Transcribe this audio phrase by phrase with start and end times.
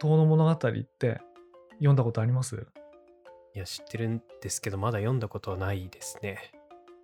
[0.00, 1.20] 遠野物語って
[1.74, 2.66] 読んだことあります？
[3.54, 6.52] いや、知ってるんですけど、まだ読んだことはないですね。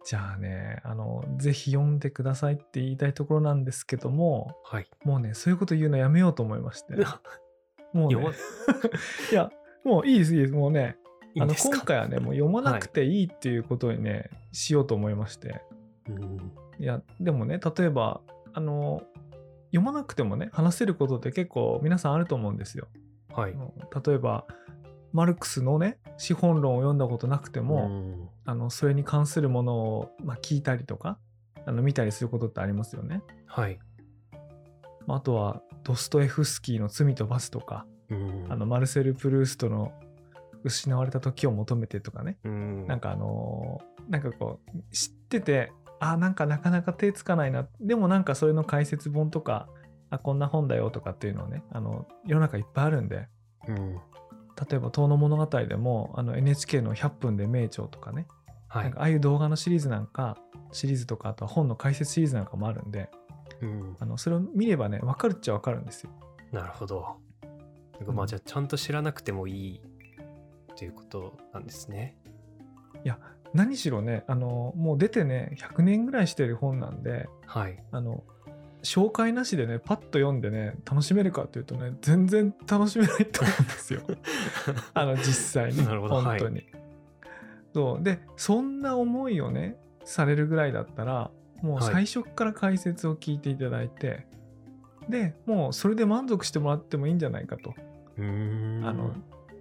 [0.04, 4.88] じゃあね、あの、ぜひ読んでくださいって言いたいところなんですけども、はい。
[5.04, 6.94] もうね、そういうこと言うのやめようと思いまして。
[7.92, 8.16] もうね、
[9.32, 9.50] いや、
[9.84, 10.52] もういいです、いいです。
[10.54, 10.96] もうね、
[11.38, 15.60] あの今回はね、もう読まなくていいっていうことにね、しようと思いまして。
[16.08, 16.52] うん。
[16.78, 18.20] いや、でもね、例えば、
[18.54, 19.02] あの、
[19.66, 22.88] 読まなくてもね、話せることって結構皆さんあると思うんですよ。
[23.32, 23.52] はい。
[23.52, 23.70] うん
[24.04, 24.46] 例えば、
[25.12, 31.18] マルクスのね、資本論を読んだことなくても、うんあのそれに関するものを、まあ、聞いたりとか
[31.64, 33.22] あの見たりすることってありますよね。
[33.46, 33.78] はい。
[35.06, 38.46] まああとはドストエフスキーの「罪と罰」とか、うん。
[38.48, 39.92] あのマルセル・プルーストの
[40.62, 49.68] 「失われた時を求めて」とかね、うん、なんかあのーなんかこう知っててあなんかなかなか手つかないなでもなんかそれの解説本とか
[50.10, 53.28] あこんな本だよとかっていうのをねあの世の中いっぱいあるんで
[53.68, 54.00] うん。
[54.70, 58.26] 例えば「遠野物語」でもあの NHK の「100分で名著」とかね
[58.68, 59.00] はいなんか。
[59.00, 60.36] ああいう動画のシリーズなんか
[60.72, 63.10] シリーズとかあとは本の解説シリーズなんかもあるんで
[63.60, 63.96] うん。
[63.98, 66.10] あのそれを見ればね分かるっちゃ分かるんですよ。
[66.52, 67.16] なるほど。
[67.98, 69.80] なんかまあじゃあちゃんと知らなくてもいい
[70.76, 72.16] ということなんですね。
[73.04, 73.18] いや
[73.56, 77.82] 何しろねあのもう出てね100年ぐらいしてる本なんではい。
[77.90, 78.22] あの
[78.82, 84.02] 紹介なしでねパッと読んでね楽しめるかっていうとね全然楽しめないと思うんですよ。
[84.94, 85.24] あの実
[85.62, 86.66] 際になるほど本当に。
[87.74, 91.30] そうでそんな思いをねされるぐらいだったら
[91.62, 94.26] もうはい最初から解説を聞いていただいて、
[95.08, 97.74] でもうそれで満足してもらってもいいんじゃないかと。
[98.18, 99.14] あの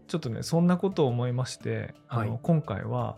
[0.07, 3.17] ちょっとねそんなことを思いまして、あのはい今回は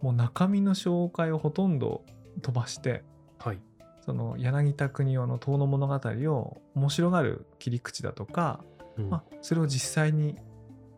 [0.00, 2.04] もう中身の紹介をほとんど
[2.42, 3.04] 飛ばして
[3.38, 3.60] はい。
[4.00, 6.00] その柳田国男の「遠野物語」
[6.32, 8.64] を面白がる切り口だとか、
[8.96, 10.36] うんまあ、それを実際に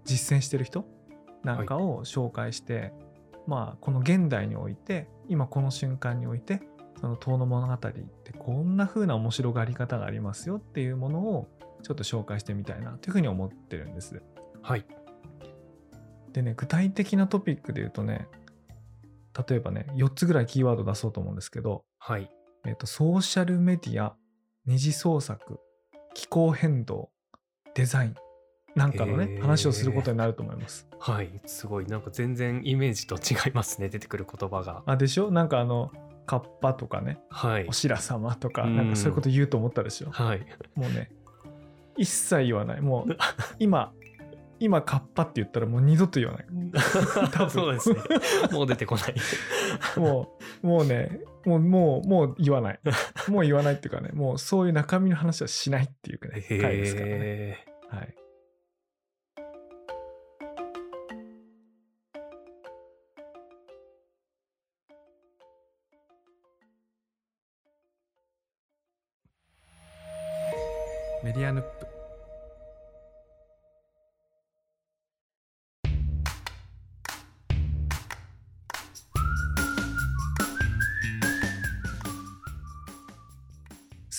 [0.04, 0.84] 実践してる人
[1.42, 2.92] なんかを紹介して、
[3.46, 6.62] まあこの現代において今この瞬間において
[7.00, 11.48] その遠野物語ってこんな風な面白がり方がありますよっていうものを
[11.82, 14.22] ちょっと紹介してみたいなというふうに思ってるんです。
[14.62, 14.84] はい。
[16.32, 18.28] でね具体的なトピックで言うとね
[19.48, 22.30] 例えばね4つぐらいキーワード出そうと思うんですけど、はい。
[22.66, 24.14] えっとソーシャルメディア
[24.66, 25.58] 二次創作
[26.14, 27.10] 気候変動
[27.74, 28.14] デザイン
[28.74, 30.86] なんかのねへー話をすることになると思います。
[30.98, 31.40] はい。
[31.46, 31.86] すごい。
[31.86, 33.88] なんか全然イメージと違いますね。
[33.88, 34.82] 出てくる言葉が。
[34.86, 35.30] あでしょ？
[35.30, 35.90] なんかあの
[36.26, 37.72] カッパとかねはいお。
[37.72, 40.10] 白様とかうんなんかそういうこと言うと思ったでしょ？
[40.10, 40.46] はい。
[40.74, 41.10] もうね
[41.96, 43.16] 一切言わないもう
[43.58, 43.92] 今
[44.60, 46.46] 今カッパって言ったらもう二度と言わない。
[47.32, 47.50] 多分。
[47.50, 48.00] そうですね。
[48.52, 49.14] もう出てこない。
[49.96, 52.80] もうもうねもうもうもう言わない。
[53.28, 57.14] もう言わないっていうかねもうそういう中身の話はしないっていうね回ですからね。
[57.16, 58.14] へはい。
[71.22, 71.89] メディアヌップ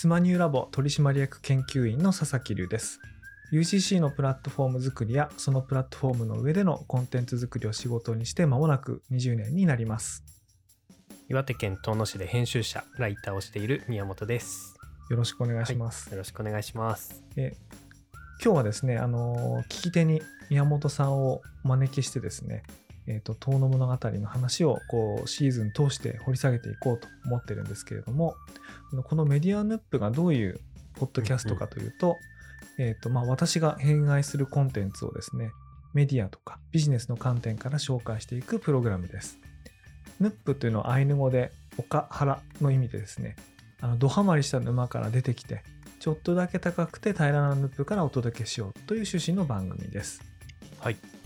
[0.01, 2.99] スマニューラボ取締役研究員の佐々木隆です。
[3.53, 10.23] UCC のプラットフォーム作りやそのプラットフォームの上でのコンテンツ作りを仕事にして間もなく20年になります。
[11.29, 14.75] 岩手県遠野市で編集者、ライターをしている宮本です。
[15.11, 16.09] よろしくお願いします。
[16.09, 17.23] よろしくお願いします。
[17.35, 17.55] え
[18.43, 22.63] 今日はですね、あのー聞き手に宮本さんをお招きしてですね、
[23.07, 28.35] えっ、と、遠野物語の話をこうシーズン通して掘り下げていこうと思ってるんですけれども、
[29.05, 30.59] このメディアヌップがどういう
[30.95, 32.17] ポッドキャストかというと、
[32.77, 35.51] えっ、と、まあ、私が偏愛するコンテンツをですね、
[35.93, 39.39] メディアとかビジネスの観点から紹介していくプログラムです。
[40.19, 43.35] ヌップというのはアイヌ語で丘原の意味でですね、
[43.81, 45.63] あのドハマりした沼から出てきて、
[45.99, 50.21] ちょっとだけ高くて平らなヌップからお届けしようという趣旨の番組です。
[50.79, 51.20] はい。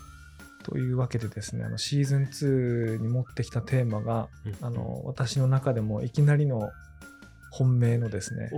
[0.66, 4.30] というわけでですね、あのシーズン2に持ってきたテーマが、
[4.62, 6.72] あの私の中でもいきなりの
[7.52, 8.50] 本命のですね、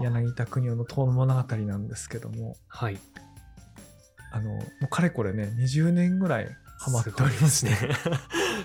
[0.00, 2.98] 柳田国男の遠野物語なんですけども、はい。
[4.32, 6.48] あのもうかれこれね、20年ぐらい
[6.80, 7.78] ハマっておりますね。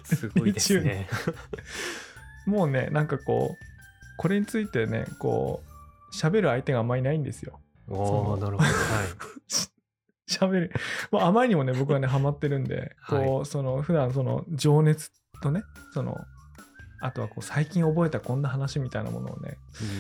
[0.03, 1.07] すごいですね。
[2.47, 5.61] もうね、なんかこう、これについてね、こ
[6.11, 7.59] う、喋る相手があんまりいないんですよ。
[7.87, 8.69] おおなるほど。
[8.69, 8.73] はい。
[10.29, 10.71] 喋る。
[11.11, 15.63] もうあまりにもね、僕はね、ハマってるんで、 こう、その、普段その、情熱とね、
[15.93, 16.17] その、
[16.99, 19.57] あとはこう、最近覚えたこんな話みたいなものをね、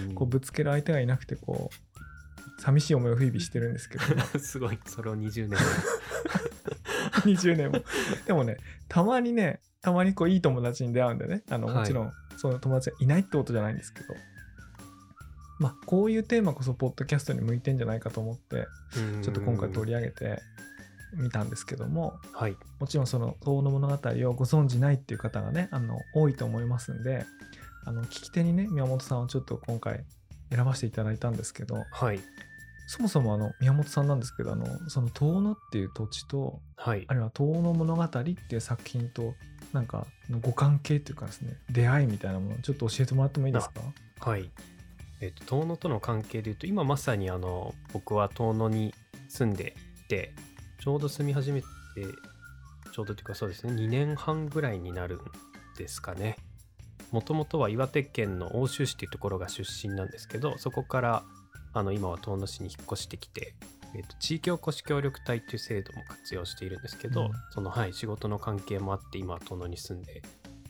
[0.09, 0.15] うん。
[0.15, 4.03] こう、ぶつける相手がいなくて、こう、寂しい思いを日々してるんですけど。
[4.39, 5.59] すごいそれを20年
[7.23, 7.83] 20年も。
[8.25, 8.57] でもね
[8.87, 11.75] たまにねたまにこういい友達に出会うんでねあのはい。
[11.77, 14.13] もちろんその友達がいないってことじゃないんですけど、
[15.59, 18.67] まあこういうテーマこそポッドキャストに向いてんじゃないかと思って
[19.23, 20.39] ちょっと今回取り上げて
[21.15, 22.55] みたんですけどもはい。
[22.79, 23.93] もちろんその「遠の物語」
[24.29, 27.25] をご存じないっていう方がねあの多いと思いますんで
[27.85, 30.03] あの聞き手にね宮本さんをちょっと今回
[30.51, 32.19] 選ばせていただいたんですけどはい。
[32.89, 37.03] そもそもあの宮本さんなんですけどあのその遠野っていう土地とはい。
[37.07, 39.33] あるいは「遠野物語」っていう作品と
[39.73, 43.81] なんかのご関係っていうかですね出会いみたいなものをちょっと教えてもらってもいいですか？
[44.19, 44.49] はい
[45.21, 48.93] えっ、と遠野との関係でいうと今まさにあの僕は遠野に
[49.29, 49.75] 住んで
[50.05, 50.33] いて
[50.79, 51.67] ちょうど住み始めて
[52.93, 55.19] ちょうどというかそうですね2年半ぐらいになるん
[55.77, 56.37] ですかね。
[57.11, 61.23] もともとは岩手県の奥州市っていうところが出身なんですけどそこから
[61.73, 63.53] あの今は遠野市に引っ越してきて、
[63.95, 67.31] えーと地域おこし協力隊っていう制度も活用しているんですけど、うん。
[67.51, 70.21] そのはい仕事の関係もあって今は遠野に住んで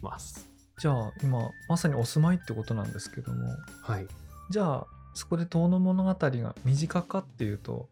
[0.01, 0.47] ます。
[0.79, 3.47] じゃあ今まさにお住まいってことなんですけども。
[3.81, 4.07] はい
[4.49, 7.89] じゃあそこで遠野物語が身近かっていうと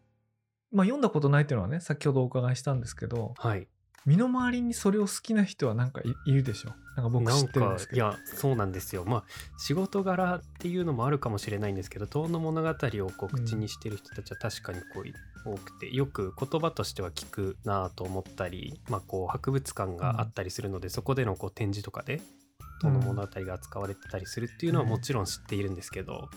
[0.72, 3.68] まあ読んだことないっていうのはね先ほどお伺いしたんですけどはい。
[4.04, 6.70] 身の回りにそれを好きな人はなんかいいるでしょ？
[6.96, 7.96] なんか僕知ってるんですけど。
[7.96, 9.04] いやそうなんですよ。
[9.04, 9.24] まあ
[9.58, 15.02] 仕事柄っていうのもあるかもしれないんですけど「遠野物語」をこううん口にしてる人たちは確かにこ
[15.44, 22.20] う多くてよく言葉としては聞くなぁと思ったり、まあ、こう博物館があったりするので、そこでのこう展示とかで
[22.82, 24.90] 「遠野物語」が扱われてたりするっていうのはうん。
[24.90, 26.28] もちろん知っているんですけど、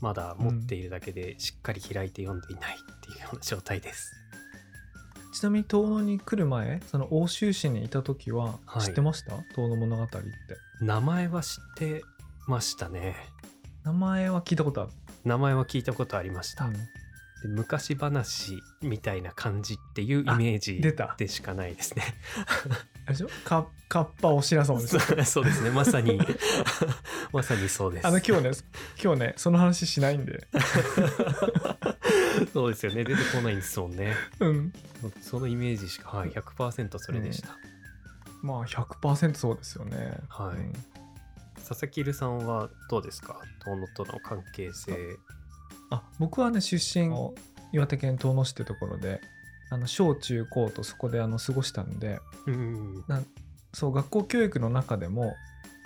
[0.00, 4.12] まだ持っているだけでしっかり開いて読んでいないっていうような状態です。
[5.32, 8.82] ちなみに遠野に来る前その奥州市にいた時ははい。
[8.82, 10.18] 知ってました、遠野物語って。
[10.80, 12.02] 名前は知って
[12.46, 13.16] ましたね。
[13.84, 14.92] 名前は聞いたことある、
[15.24, 16.66] 名前は聞いたことありました。
[16.66, 16.72] うん。
[16.72, 20.80] で昔話みたいな感じっていうイメージ
[21.16, 22.02] でしかないですね。
[23.10, 23.28] でしょ？
[23.44, 25.00] かカッパおしらさまですよ。
[25.00, 25.70] そうそうですね。
[25.70, 26.20] まさに。
[27.32, 28.06] まさにそうです。
[28.06, 28.50] あの今日ね
[29.02, 30.46] 今日ねその話しないんで。
[32.52, 33.04] そうですよね。
[33.04, 34.14] 出てこないんですもんね。
[34.38, 34.72] うん。
[35.20, 37.56] そのイメージしか、はい、100%それでした。
[38.42, 40.18] まあ100%そうですよね。
[40.28, 40.56] はい。
[40.56, 40.72] うん。
[41.68, 43.40] 佐々木留さんはどうですか？
[43.64, 44.96] 遠野との関係性。
[45.90, 47.34] あ僕はね出身の
[47.72, 49.20] 岩手県遠野市ってところで
[49.70, 53.04] あの小中高とそこであの過ごしたんでうん。
[53.72, 55.34] そう学校教育の中でも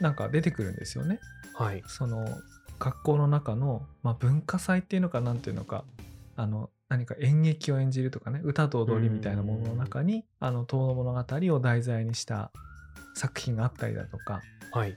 [0.00, 1.20] なんか出てくるんですよね。
[1.54, 1.82] はい。
[1.86, 2.26] その
[2.78, 5.84] 学校の中の、まあ、文化祭っていうのかなんていうのか
[6.36, 11.20] あの何か演劇を演じるとかね歌と踊りみたいなものの中に「あの遠野物語」
[11.54, 12.50] を題材にした
[13.14, 14.42] 作品があったりだとか。
[14.72, 14.96] はい。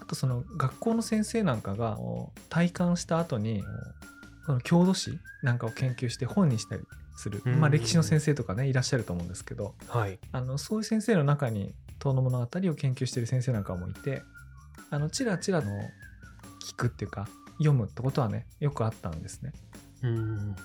[0.00, 1.98] あとその学校の先生なんかが
[2.48, 3.62] 体感した後に
[4.46, 6.82] その郷土史なんかを研究して本にしたり
[7.18, 7.60] する、うん。
[7.60, 10.18] まあ、歴史の先生とかねいらっしゃると思うんですけどはい。
[10.32, 14.22] あのそういう先生の中に「遠野物語」を研究している先生なんかもいて
[14.90, 15.72] あのチラチラの
[16.64, 17.28] 聞くっていうか
[17.58, 19.52] 読むってことはねよくあったんですね。
[20.02, 20.56] うん。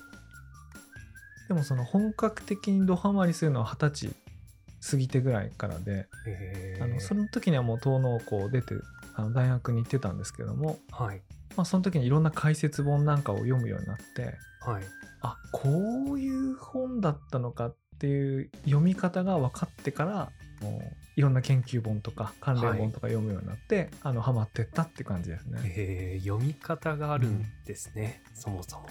[1.48, 4.16] でもその本格的にドハマりするのは二十歳
[4.92, 6.84] 過ぎてぐらいからで、えー。
[6.84, 8.76] あのその時にはもう遠野をこう出て
[9.16, 11.22] あの大学に行ってたんですけども、はい
[11.56, 14.84] まあ、その時にいろんな解説本なんかを読むようになってはい
[15.22, 15.70] あこ
[16.14, 20.82] ういう本だったのかっていう読み方が分かってからもう
[21.16, 25.60] いろんな研究本とか関連本とか読むようになって、あのハマってったって感じですね。
[25.60, 28.88] いえー読み方があるんですね、そもそも。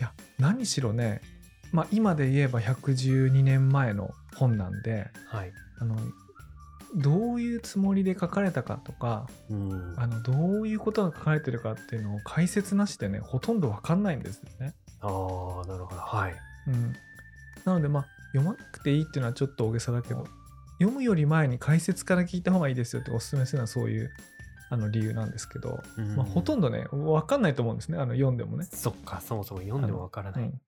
[0.00, 1.20] や何しろね、
[1.72, 5.52] まあ、今で言えば112年前の本なんではい。
[5.78, 5.96] あの
[6.94, 14.74] どういうつもりで書かれたかとかうんあのどういうことが書かれてるかっていうのを解説なしでねほとんど分かんないんですよね。
[15.00, 16.00] ああ、なるほど。
[16.00, 16.34] はい。
[16.66, 16.94] うん、
[17.64, 20.26] なのでまあ読まなくていいっていうのはちょっと大げさだけど
[20.78, 24.10] 読むより前に解説から聞いた方がいいですよっておすすめするのはそういう
[24.70, 25.80] あの理由なんですけど、
[26.16, 26.70] まあ、ほとんど。
[26.70, 28.66] どね分かんないと思うんですねあの読んでもね。
[28.72, 30.42] そっか、そもそも読んでもわからない。
[30.42, 30.60] うん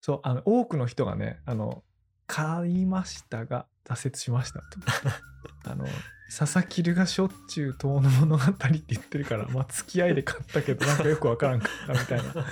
[0.00, 1.82] そうあの多くの人がねあの
[2.26, 4.64] 買いましたが挫折しましたと
[5.70, 5.86] あの
[6.36, 12.46] 佐々木留がしょっちゅう遠の物語って言ってるからまあ付き合いで買ったけどなんかよくわからんかったみたいな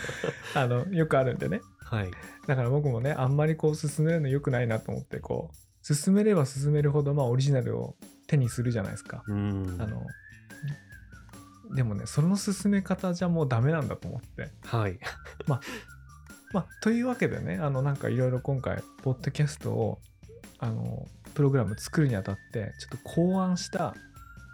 [0.63, 2.11] あのよくあるんでねはい。
[2.47, 9.23] だから僕もねあんまりこう進めるの良くないなと思ってこう進めれば進めるほどまあオリジナルを手にするじゃないですか。
[9.27, 9.77] うん。
[9.79, 10.05] あの
[11.75, 14.51] でもねその進め方じゃもうダメなんだと思って。
[14.65, 14.99] はい。
[15.47, 15.61] ま
[16.61, 20.01] あ、というわけでねあのなんかいろいろ今回ポッドキャストを
[20.59, 23.95] あのプログラム作るにあたってちょっと考案した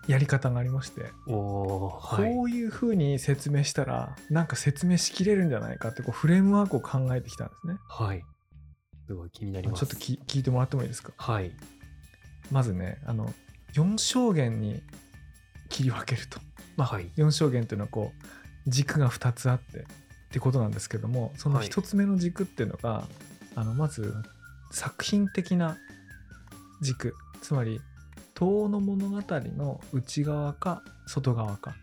[0.08, 7.76] やり方がありまして、こういうふうに説明したらなんか説明しきれるんじゃないかってこうフレームワークを考えてきたんですね。
[7.88, 8.24] はい。
[9.06, 9.86] すごい気になります。
[9.86, 11.12] ちょっとき聞いてもらってもいいですか？
[11.16, 11.52] はい。
[12.50, 13.32] まずねあの
[13.74, 14.82] 4象限に
[15.68, 16.40] 切り分けると。
[16.76, 17.08] まあ、はい。
[17.16, 19.84] 4象限っていうのはこう軸が2つあってっ
[20.32, 21.68] てことなんですけどもそのはい。
[21.68, 23.06] 1つ目の軸っていうのが、
[23.54, 24.12] あのまず
[24.72, 25.76] 作品的な
[26.82, 27.14] 軸。
[27.40, 27.80] つまり
[28.34, 29.22] 「遠の物語」
[29.56, 31.74] の内側か外側か。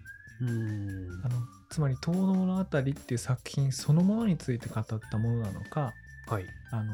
[0.41, 1.25] うーん。
[1.25, 1.35] あの
[1.69, 5.93] つまり「遠の物語」っていう作品そのものについて語ったものなのか。
[6.27, 6.45] はい。
[6.71, 6.93] あの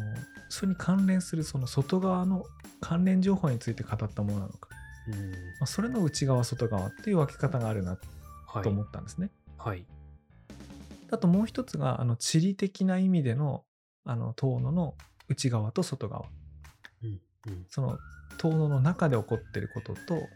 [0.50, 2.46] それに関連するその外側の
[2.80, 4.70] 関連情報について語ったものなのか、
[5.08, 5.32] うーん。
[5.32, 7.98] まあ、それの内側外側っていう分け方があるな
[8.48, 8.64] はい。
[8.64, 9.32] と思ったんですね。
[9.58, 9.86] はい。
[11.12, 13.64] あともう一つがあの地理的な意味での
[14.06, 14.96] あの遠野の
[15.28, 16.26] 内側と外側
[17.70, 17.98] その
[18.38, 20.28] 遠野の中で起こってることと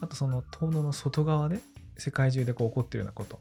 [0.00, 1.60] あとその遠野の外側で
[1.96, 3.40] 世界中でこう起こってるようなこと。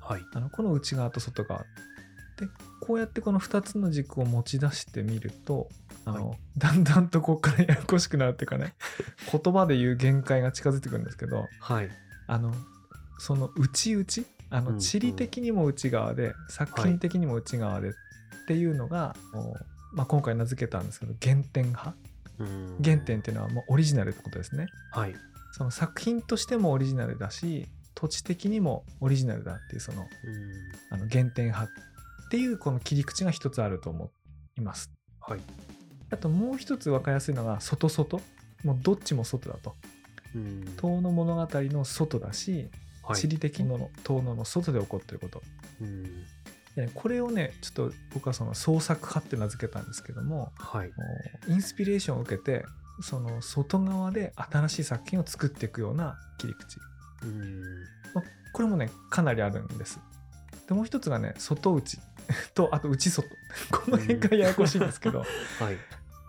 [0.00, 0.22] はい。
[0.34, 2.46] あのこの内側と外側で
[2.80, 5.68] こうやってこの2つの軸を持ち出してみると
[6.04, 8.74] あの、はだんだんとここからややこしくなるっていうかね
[9.32, 11.90] 言葉で言う限界が近づいてくるんですけどはい。
[12.26, 12.54] あの
[13.18, 14.04] その内々
[14.50, 14.80] あのうんうん。
[14.80, 17.92] 地理的にも内側で、作品的にも内側でっ
[18.46, 21.94] ていうのが、もうまあ、今回名付けたんですけど原点派
[22.82, 24.66] 原点っていうのはもうオリジナルってことですね。
[24.92, 25.14] はい。
[25.52, 30.08] その作品としてもオリジナルだし土地的にもオリジナルだっていうその
[30.90, 34.10] あの原点派っていうこの切り口が一つあると思
[34.58, 34.90] います。
[35.20, 35.40] はい。
[36.10, 38.20] あともう一つ分かりやすいのが外外。
[38.64, 39.74] もうどっちも外だと。
[40.76, 42.68] 遠野物語の外だし、
[43.04, 43.16] はい。
[43.16, 45.42] 地理的なの遠野の外で起こってること。
[45.80, 46.24] うーん
[46.76, 50.90] でこれをねちょっと僕はその創作派って名付けたんですけどもはい。
[51.48, 52.64] インスピレーションを受けて
[53.00, 56.78] その外側で新しい作品を作っていくような切り口。
[57.22, 57.62] うーん。
[58.52, 60.00] これもねかなりあるんです。
[60.68, 61.98] でもう一つがね外内
[62.54, 63.28] とあと内外。
[63.70, 65.20] この辺がややこしいんですけど、
[65.60, 65.78] はい。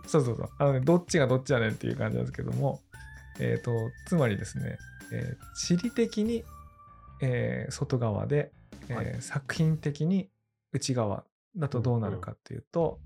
[0.06, 0.50] そうそうそう。
[0.58, 2.82] あの、ね、どっちがどっちやねんっていう感じなんですけども。
[3.38, 4.78] えっ、とつまりですね、
[5.12, 6.44] えー地理的に、
[7.20, 8.50] えー外側で、
[8.88, 9.16] えーはい。
[9.22, 10.30] 作品的に
[10.76, 11.24] 内側
[11.56, 12.98] だとどうなるかっていうと,、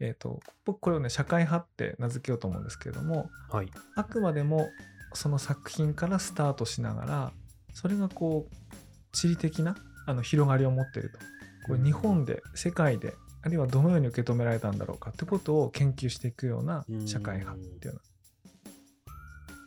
[0.00, 3.70] えー、と僕これをね社会派って名付けようと思うんですけれどもはい。
[3.94, 4.68] あくまでも
[5.14, 7.32] その作品からスタートしながら
[7.72, 8.76] それがこう
[9.12, 11.18] 地理的なあの広がりを持っていると。
[11.66, 18.00] これ日本で世界であるいはどのように受け止められたんだろうかってことを研究していくような社会派っていうの。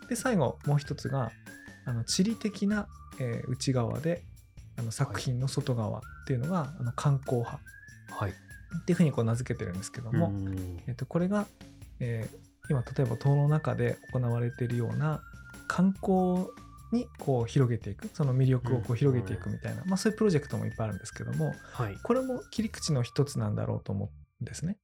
[0.08, 1.32] で最後もう一つが
[1.86, 2.88] あの地理的な、
[3.20, 4.24] えー内側で
[4.79, 7.59] あの作品の外側っていうのが、あの観光派
[8.12, 8.31] はい。
[8.31, 10.31] っていうふうにこう名付けてるんですけども、
[10.88, 11.45] えっと、これが、
[12.00, 15.21] えー今例えば島の中で行われているような
[15.67, 16.48] 観光
[16.91, 21.98] にこう広げていくその魅力をこう広げていくみたいな、まあ、そういうプロジェクトもいっぱいあるんですけどもはい。
[22.01, 24.09] これも切り口の一つなんだろうと思
[24.39, 24.77] うんですね。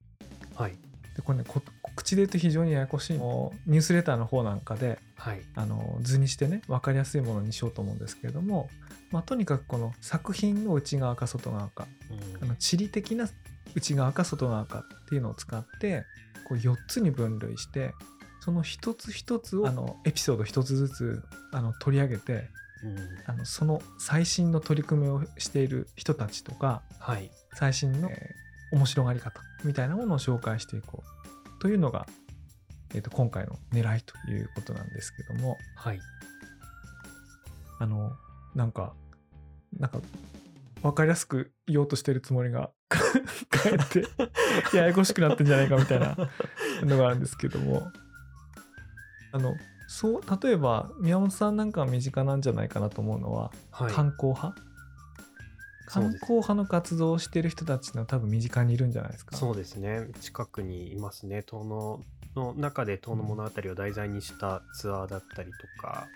[0.56, 0.72] はい。
[1.16, 1.62] でこれねこ
[1.96, 5.42] 口で言うと非常にややこしいのニュースレターの方なんかではい。
[5.56, 8.70] あの図にしてね分かりやすいものにしようと思うんですけれども、
[9.12, 12.44] まあ、とにかくこの作品の内側か外側かうーん。
[12.44, 13.28] あの地理的な
[13.76, 16.06] 内側か外側かっていうのを使って
[16.48, 17.94] こう4つに分類して
[18.42, 22.50] その一つ一つをあのエピソード一つずつあの取り上げて
[22.84, 22.98] うん。
[23.26, 27.32] あのその最新の取り組みをしている人たちとかはい。
[27.54, 32.06] 最新の、えー面白がり方みたいなものを紹介していこうというのが、
[32.96, 35.58] えー、と今回の狙いということなんですけども。
[35.76, 36.00] はい。
[37.78, 38.14] あの
[38.56, 38.94] なんか
[39.78, 40.00] なんか
[40.82, 43.00] 分かりやすく言おうとしてるつもりが か
[43.66, 46.16] えってややこしくなってんじゃないかみたいな
[46.84, 47.92] のがあるんですけども。
[49.34, 49.54] あの
[49.88, 53.94] そう例えば宮本さんなんかは身近なんじゃないかなと思うのは、はい。
[53.94, 54.56] 観光派？
[55.86, 59.36] 観光派の活動をしてる人たちの多分身近にいるんじゃないですか。
[59.36, 60.08] そうですね。
[60.20, 61.44] 近くにいますね。
[61.44, 62.00] 遠野
[62.36, 66.08] の中で遠野物語を題材にしたツアーだったりとか、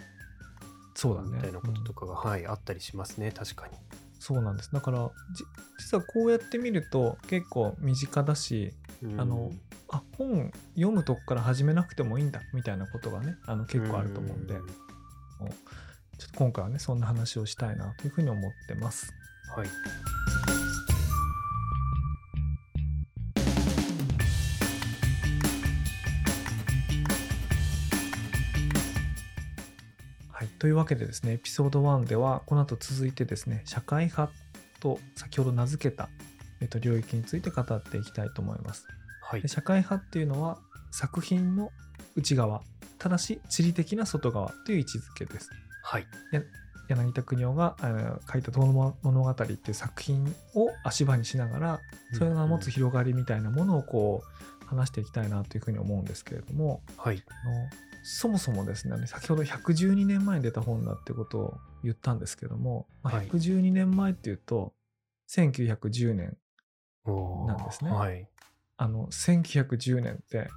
[0.95, 1.29] そうだね。
[1.33, 3.73] みたいなこととか、かが、はいあったりしますね確かに
[4.19, 4.71] そうなんです。
[4.73, 5.43] だからじ
[5.79, 9.51] 実はこうやって見ると結構身近だしうんあの
[9.89, 19.13] あ本読むとこから始めなくてもいいんだみたいなことがねあの結構あると思うんで、んちょっと今回はねそんな話をしたいなというふうに思ってます。
[19.55, 19.67] はい
[30.59, 34.31] というわけでですねエピソード1ではこの後続いてですね社会派
[34.79, 36.09] と先ほど名付けた、
[36.61, 38.85] えっと、領域について語っていきたいと思います。
[39.21, 40.57] はいで社会派っていうのは
[40.91, 41.71] 作品の
[42.15, 42.61] 内側
[42.97, 45.49] ただし地理的な外側という位置づけです。
[45.83, 46.07] はい。
[46.89, 47.75] 柳田国夫が
[48.31, 51.79] 書いた「遠野物語」っていう作品を足場にしながら
[52.13, 54.23] それが持つ広がりみたいなものをこ
[54.63, 57.23] う話していきたいなというふうに思うんですけれどもはい。
[57.27, 57.69] あの
[58.03, 64.73] そもそもですね先ほど112年前に出た本だってことを言ったんですけども、まあはい112年前っていうと
[65.29, 66.37] 1910年
[67.05, 68.27] なんですねはい。
[68.77, 70.47] あの1910年って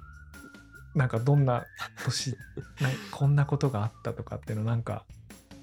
[0.95, 1.65] なんかどんな
[2.05, 2.31] 年
[2.79, 5.05] なこんなことがあったとかっていうのなんか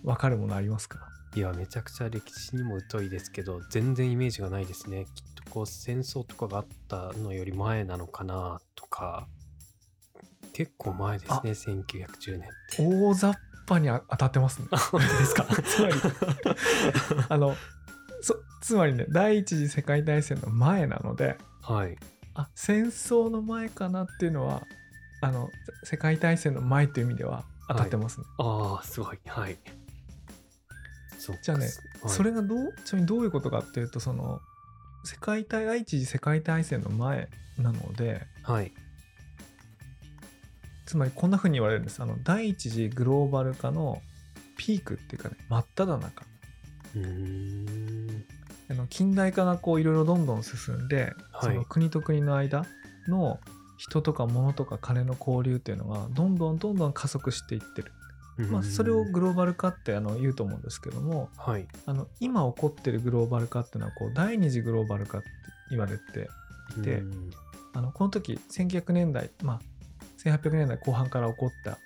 [0.02, 1.10] 分かるものありますか？
[1.36, 5.06] いや、めちゃくちゃ歴史にも疎いですけど、全然イメージがないですね。
[5.14, 9.28] きっとこう、戦争とかがあったのより前なのかなとか、
[10.60, 12.86] 結構前ですね、1910年って。
[12.86, 14.68] 大雑把にあ当たってますね。
[14.70, 15.44] 本 当ですか？
[15.64, 15.94] つまり
[17.30, 17.56] あの
[18.20, 21.96] そつまりね第一次世界大戦の前なのではい。
[22.34, 24.66] あ戦争の前かなっていうのは
[25.22, 25.48] あの
[25.82, 28.26] 世界大戦の前という意味では当たってますね。
[28.38, 29.18] ああ、すごい。
[29.26, 29.56] はい。
[31.42, 31.74] じゃあね、はい
[32.12, 34.40] それがどうちなみにどういうことかっていうとその
[35.04, 38.72] 世界大第一次世界大戦の前なのではい。
[40.90, 42.02] つまりこんな風に言われるんです。
[42.02, 44.02] あの第一次グローバル化の
[44.56, 46.24] ピークっていうかね真っ只中。
[46.96, 48.24] うーん。
[48.68, 51.42] あの近代化がこういろいろどんどん進んで、はい。
[51.42, 52.66] その国と国の間
[53.06, 53.38] の
[53.78, 57.92] 人とか物とか金の交流っていうのがどんどんどんどん加速していってる、
[58.48, 61.68] まあ、それをグローバル化ってあの言うと思うんですけどもはい。
[61.86, 65.28] あの今起こってるグローバル化っていうのはこう第二次グローバル化って
[65.70, 66.28] 言われて
[66.80, 67.30] いて、うん。
[67.74, 69.60] あのこの時1900年代、まあ、
[70.24, 71.78] 1800年代後半から起こった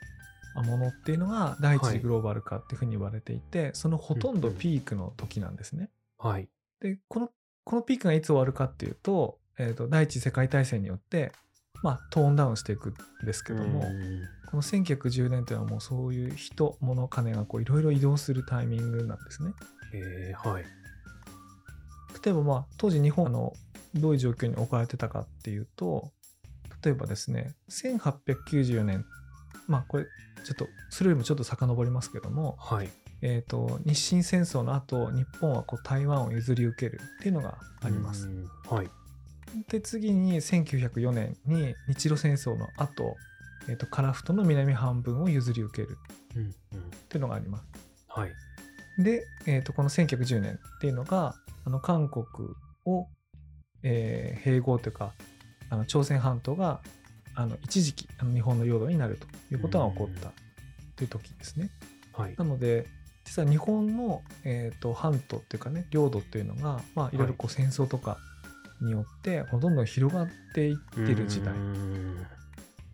[0.62, 5.90] ものっていうのが第一はい次グローバル化っていうふうに言われていて、そのほとんどピークの時なんですね。
[6.18, 6.48] はい。
[6.80, 7.30] でこの
[7.64, 11.32] このピークがいつ終わるかっていうと,、えーと第一次世界大戦によって、
[11.82, 12.94] まあ、トーンダウンしていくん
[13.26, 14.22] ですけども、うん
[14.54, 19.52] この1910年っていうのはもうそういう人物金がこういろいろ移動するタイミングなんですね。
[19.92, 20.64] えー、はい。
[22.24, 23.52] 例えばまあ当時日本あの
[23.94, 26.12] どういう状況に置かれてたかっていうと
[26.84, 29.04] 例えばですね1894年
[29.66, 30.06] まあこれ
[30.44, 32.90] ちょっとそれよりもちょっと遡りますけども、はい。
[33.22, 38.30] えー、と日清戦争の後日本はこう台湾を譲り受けるっていうのがありますう。
[38.30, 38.90] んはい。
[39.68, 43.16] で次に1904年に日露戦争の後、
[43.66, 45.96] えー、と樺太の南半分を譲り受ける
[46.36, 46.52] うんうんっ
[47.08, 47.64] ていうのがあります。
[48.08, 48.32] はい。
[48.98, 52.26] で、えー、とこの1910年っていうのがあの韓国
[52.84, 53.06] を、
[53.82, 55.14] えー併合というか
[55.70, 56.80] あの朝鮮半島が
[57.34, 60.32] あの一時期あの日本の領土になるということが起こった
[60.96, 61.70] という時ですね。
[62.12, 62.34] はい。
[62.36, 62.86] なので
[63.24, 68.18] 実は日本の、えー、と半島っていうかね領土っていうのが、まあ、いろいろこう戦争とか
[68.82, 72.26] によってこうどんどん広がっていってる時代うん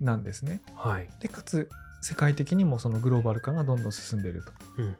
[0.00, 0.62] なんですね。
[0.74, 1.08] はい。
[1.20, 1.68] でかつ
[2.00, 4.52] 世界的にもそのグローバル化がどんどん進んでいると。
[4.78, 4.96] うんうん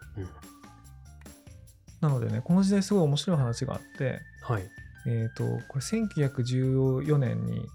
[2.00, 4.62] なのでねこの時代すごい面白い話があって、はい。
[5.06, 7.66] えっ、とこれ1914年に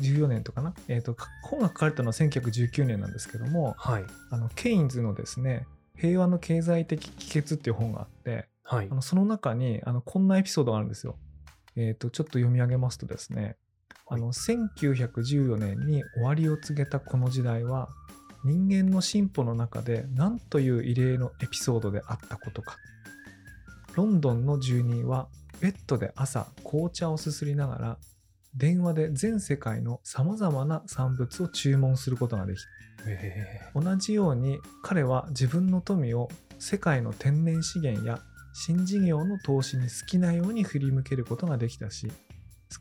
[0.00, 4.04] 14年とかな、えー、とか本が書かれたのは1919年なんですけどもはい。
[4.30, 8.94] あのケインズのですね平和の経済的帰結っていう本があってはいあ。
[8.94, 11.16] のその中にあのこんなエピソードがあるんですよ。
[11.76, 13.56] えっ、とちょっと読み上げますとですね
[14.06, 17.88] あの1914年に終わりを告げたこの時代は
[18.44, 22.76] 人間の進歩の中で何という異例のエピソードであったことか。
[23.94, 25.28] ロンドンの住人は
[25.64, 27.98] ベッドで朝紅茶をすすりながら
[28.54, 32.58] 電話で全世界のさまざまな産物を注文することができ
[33.06, 38.20] え同じように彼は自分の富を世界の天然資源や
[38.52, 42.12] 新事業の投資に好きなように振り向けることができたし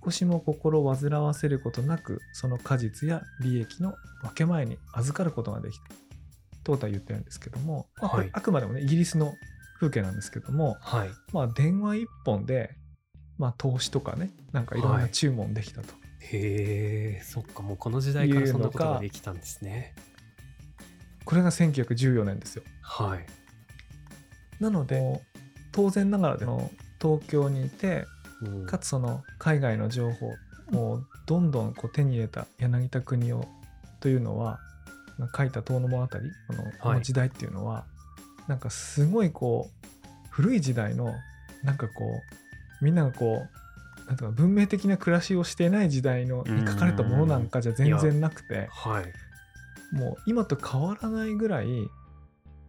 [0.04, 3.94] 少しも心を煩わせることなくその果実や利益の
[4.24, 5.86] 分け前に預かることができた。
[6.64, 9.34] とは言ってるんですけども、まああくまでもねイギリスの
[9.84, 11.10] 風景なんですけども、はい。
[11.34, 12.76] まあ、電話一本で、
[13.38, 19.96] まあ、投資とかねなんかいろんはない注文できたと、へえ、そっか、もうこの時代からそんなことができたんですね。
[21.26, 23.26] これが1914年ですよはい。
[24.60, 25.22] なので
[25.72, 28.06] 当然ながらでも東京にいて
[28.42, 30.28] うんかつその海外の情報
[30.78, 33.48] をどんどんこう手に入れた柳田国夫
[34.00, 34.60] というのは
[35.18, 37.86] まあ書いた「遠野物語」このこの時代っていうのは、
[38.48, 39.98] なんかすごいこう
[40.30, 41.14] 古い時代の
[41.64, 42.22] なんかこ
[42.82, 43.46] うみんながこ
[44.06, 49.06] うなんとか文明的な暮らしをしていない時代のに書かれたものなんかじゃ全然なくてはい。
[49.96, 51.68] もう今と変わらないぐらい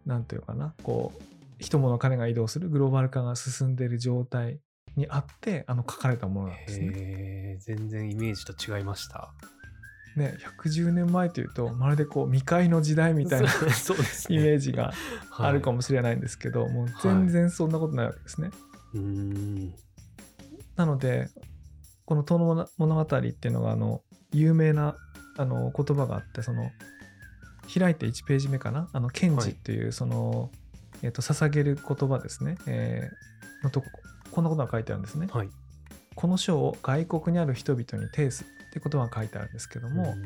[0.04, 1.22] なんていうかなこう
[1.58, 4.60] 人物金が移動するグローバル化が進んでいる状態
[4.96, 7.56] にあってあの書かれたものなんですね。
[7.60, 9.32] 全然イメージと違いました。
[10.16, 13.52] ね110年前というとまるでこう未開の時代みたいなね
[14.28, 14.92] イメージが
[15.36, 15.74] あるかも。
[15.74, 18.50] もしれないんですけど、もう全然そんなことないわけですね。
[18.94, 19.74] うーん。
[20.76, 21.28] なので
[22.06, 24.96] この「遠野物語」っていうのがあの有名な
[25.36, 26.70] あの言葉があってその
[27.72, 28.88] 開いて1ページ目かな？
[28.92, 30.50] あの賢治っていうその、
[31.02, 33.86] えっと捧げる言葉ですね、えーのとこ
[34.30, 35.26] こんなことが書いてあるんですね。
[35.32, 35.50] はい。
[36.14, 38.44] この書を外国にある人々に呈す
[38.78, 40.16] って言葉が書いてあるんですけども、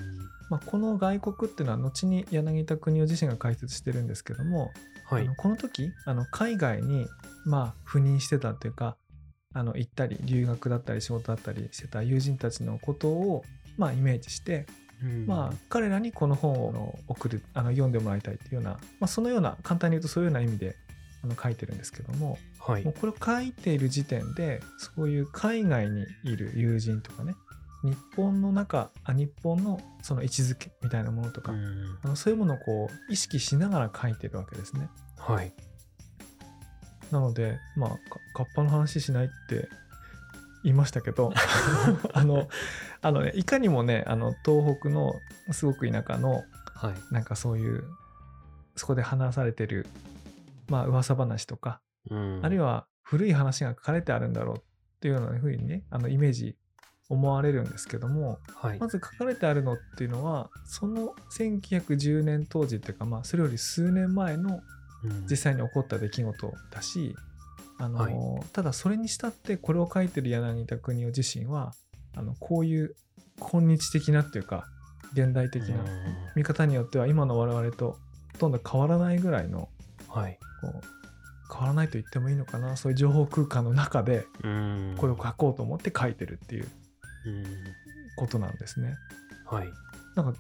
[0.49, 4.71] まあ、この外国っていうのは後に柳田国男自身が解説してるんですけども、
[5.05, 5.35] はいあの。
[5.35, 7.07] この時あの海外に
[7.45, 8.97] まあ赴任してたというか
[9.53, 13.45] あの行ったり留学だったり仕事だったりしてた友人たちのことを
[13.77, 14.67] まあイメージして、
[15.27, 20.75] まあ彼らにこの本を送るあの読んでもらいたいっていうような、まあ、そのような簡単に言うとそういうような意味で
[21.23, 22.95] あの書いてるんですけどもあ、はいもう。
[22.99, 24.61] これを書いている時点で
[24.97, 27.35] そういう海外にいる友人とかね
[27.85, 34.89] 日本の中あ日本のその位置づけみたいなものとか、うんあのそういうものをこう意識しながら書いてるわけですね。
[35.17, 35.53] はい。
[37.11, 37.99] なのでまあか
[38.35, 39.69] カッパの話しないって
[40.65, 41.33] 言いましたけど
[42.13, 42.49] あの
[43.01, 45.15] あのねいかにもねあの東北の
[45.53, 47.15] すごく田舎のはい。
[47.15, 47.85] なんかそういう
[48.77, 49.87] そこで話されてる
[50.69, 54.61] まあ噂話とか、うんあるいは古い話が書かれてあるんだろうっ
[55.01, 56.57] ていうようなふうにねあのイメージ
[57.11, 58.79] 思われるんですけどもはい。
[58.79, 64.61] まず書かれてあるのっていうのはその1910年当時っていうかまあそれより数年前の
[65.05, 67.15] うん実際に起こった出来事だし、
[67.79, 71.73] あのただそれにしたってこれを書いてる柳田国男自身は
[72.17, 72.97] あのこういう
[73.39, 74.67] 今日的なっていうか
[75.13, 75.77] 現代的な
[76.35, 77.97] 見方によっては今の我々と
[78.33, 79.69] ほとんど変わらないぐらいの
[80.09, 80.39] うんはい。
[80.61, 80.81] こう
[81.51, 86.71] 変わらないと言ってもいいのかなそういう情報空間の中でうんこれを書こうと思って書いてるっていううん
[88.17, 88.95] ことなんですね。
[89.47, 89.69] はい。
[90.15, 90.39] なんか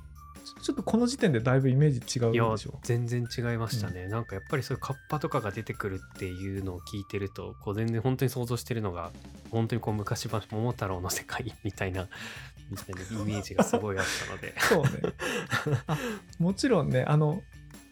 [0.60, 2.78] ちちょっとこの時点でだいぶイメージ違うでしょ？
[2.82, 9.12] 全然違いましたね、なんかやっぱりそういうカッパとかが出てくるっていうのを聞いてるとこう全然本当に想像してるのが
[9.50, 12.08] 本当にこう昔話桃太郎の世界みたいな
[12.70, 14.54] みたいなイメージがすごいあったので。
[14.60, 15.82] そうね。
[15.86, 15.98] あ
[16.38, 17.42] もちろんねあの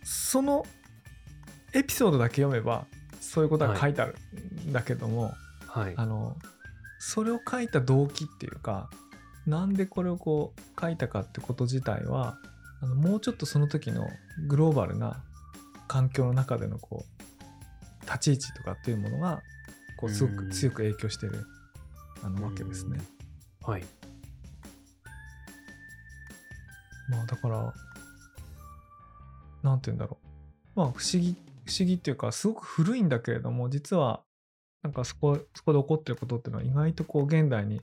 [0.03, 0.65] その
[1.73, 2.87] エピソードだけ読めば
[3.21, 4.17] そういうことが書いてある
[4.67, 5.35] んだけども、
[5.67, 5.95] はい。
[5.97, 6.37] あの
[7.09, 8.91] それを書いた動機っていうか
[9.47, 12.37] なんでこれをこう書いたかってこと自体は
[12.83, 14.09] あのもうちょっとその時の
[14.49, 15.23] グローバルな
[15.87, 19.41] 環境の中でのこう立ち位置とかっていうものが
[19.97, 20.49] こうすごうん。
[20.49, 21.47] く強く影響してる
[22.25, 22.99] あのわけですね。
[23.63, 23.85] はい。
[27.09, 27.73] まあだから
[29.63, 30.19] なんて言うんだろ
[30.75, 30.81] う。
[30.81, 34.26] まあ不思議不思議っていうかすごく古いんだけれども実は
[34.87, 37.81] なんかそこそこで起こってることっていうのは意外とこう現代に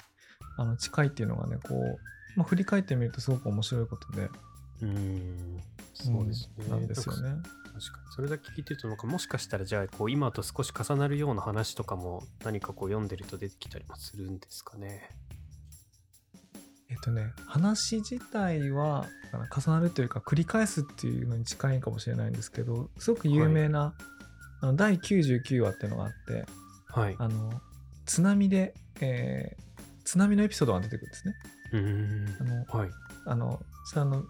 [0.57, 1.99] あの近いっていうのがねこう、
[2.37, 4.29] まあ、振り返ってみるとすごく面白いことで。
[4.81, 5.61] うーん。
[5.93, 7.21] そうですね、んなんですよね。
[7.21, 7.43] 確かに。
[8.15, 15.09] それだけ聞いてるとなんかもしかしたらじゃあこう今と少し重なるような話とかも何かこう読んでると出てきたりもするんですかね。
[16.89, 19.07] えっとね話自体は
[19.53, 23.95] 重なるというか繰り返すっていうのに近いかもしれないんですけどすごく有名な、
[24.61, 26.45] あの第99話っていうのがあって
[26.93, 27.15] はい。
[27.17, 27.51] あの
[28.05, 29.63] 津波で、えー
[30.05, 31.33] 津波のエピソードが出てくるんですね。
[32.39, 32.89] あのんはい。
[33.25, 34.23] あのそれあの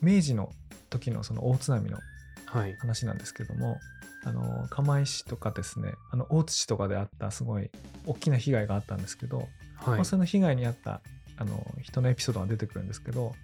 [0.00, 0.52] 明治の
[0.90, 1.98] 時のその大津波の
[2.46, 2.76] はい。
[2.76, 3.78] 話なんですけども
[4.24, 7.70] あの釜石とかですねあの大津とかであったすごい
[8.06, 9.48] 大きな被害があったんですけど、はい。
[9.96, 11.00] まあ、その被害に遭った
[11.38, 13.34] あの人のエピソードが出てくるんですけど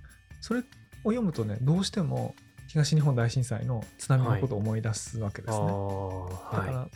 [0.40, 0.62] それを
[1.10, 2.34] 読むとねどうしても
[2.68, 5.66] 東日本大震災の津波のことを思い出すわけですね。
[5.66, 6.88] だから、は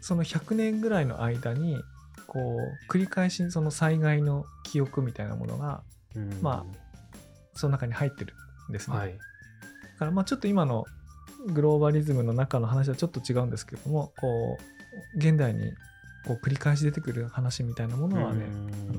[0.00, 1.80] その100年ぐらいの間に
[2.26, 5.82] こう繰り返しその災害の記憶みたいなものが
[6.14, 6.64] いうんま
[7.54, 8.34] その中に入ってる
[8.68, 8.96] んですね。
[8.96, 9.18] はい
[9.94, 10.84] だからまあちょっと今の
[11.46, 14.56] グローバリズムの中の話はちょっと違うんですけどもこ
[15.14, 15.72] う現代に
[16.24, 18.46] こう繰り返し出てくる話みたいなものはね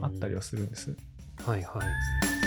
[0.02, 0.94] あったりはするんです。
[1.46, 2.39] はいはい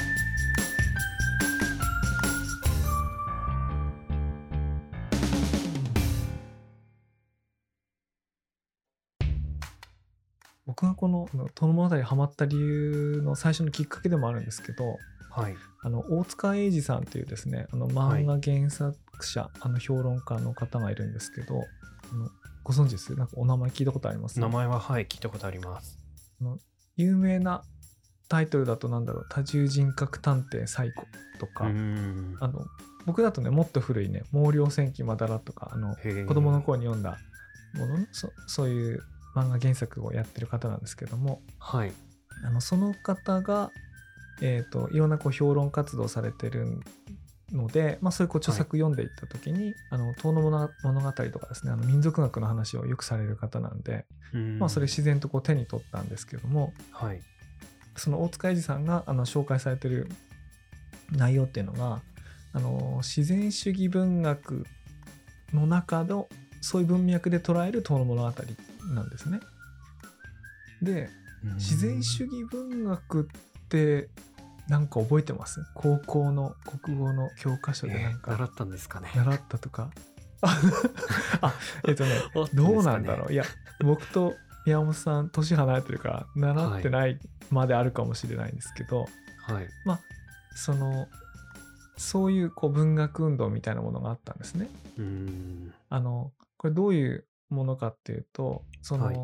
[10.83, 14.99] 僕がこの「遠野物語」にハマった理由の最初のきっかけでもあるんですけど
[15.31, 15.55] はい。
[15.85, 22.29] あの大塚英二さんというですねあの漫画原作者、あの評論家の方がいるんですけどあの
[22.63, 23.15] ご存知です？
[23.17, 24.39] なんかお名前聞いたことあります？
[24.39, 25.99] 名前ははい聞いたことあります。
[26.97, 27.63] 有名な
[28.29, 29.27] タイトルだとなんだろう？
[29.31, 31.05] 多重人格探偵サイコ
[31.41, 32.67] とか、あの
[33.07, 37.19] 僕だとねもっと古いね毛量戦記まだらとかあの子供の頃に読んだ
[37.75, 39.03] もののそそういう
[39.35, 41.93] 漫画原作をやってる方なんですけどもはい。
[42.45, 43.71] あのその方が
[44.41, 46.81] えー、といろんなこう評論活動されてる
[47.53, 54.59] ので、まあ、そういうこう著作読んでいった時に「あの遠野物物語」とかですねあの民族学の話をよくされる方なんで、うん。
[54.59, 57.21] まあ、それ自然とこう手に取ったんですけどもはい。
[57.97, 60.09] その大塚英治さんがあの紹介されてる
[61.11, 62.01] 内容っていうのが
[62.55, 64.65] あの自然主義文学
[65.53, 66.29] の中の
[66.63, 68.33] そういう文脈で捉える遠野物語
[68.95, 69.41] なんですね。
[70.83, 71.09] で
[71.57, 74.09] 自然主義文学って
[74.69, 75.61] なんか覚えてます？
[75.75, 79.11] 高校の国語の教科書でなんかえー習ったんですかね。
[79.15, 79.91] 習ったとか？
[80.43, 80.59] あ
[81.41, 81.55] あ
[81.87, 82.11] えっとね
[82.55, 83.33] どうなんだろう？
[83.33, 83.45] いや
[83.81, 84.35] 僕と
[84.67, 87.19] 宮本さん年離れてるから習ってない
[87.51, 89.07] まであるかもしれないんですけど、
[89.47, 89.69] はい。
[90.55, 91.09] その
[91.97, 94.69] そういうこう文学運動みたいなものがあったんですね。
[94.99, 95.75] うーん。
[95.89, 99.17] あのこれどういうものかっていうとその、はい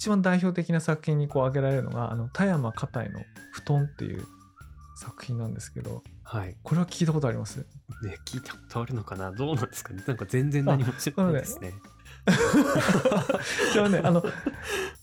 [0.00, 4.24] 一番代表的な作品にこう挙げられるのがあの田山花袋の「布団」っていう
[4.96, 6.56] 作品なんですけどはい。
[6.62, 7.58] これは聞いたことあります？
[7.58, 7.66] ね、
[8.24, 9.32] 聞いたことあるのかな？
[9.32, 10.04] どうなんですかね？
[10.06, 11.74] なんか全然何も知らないですね。
[13.72, 14.22] じゃあねあの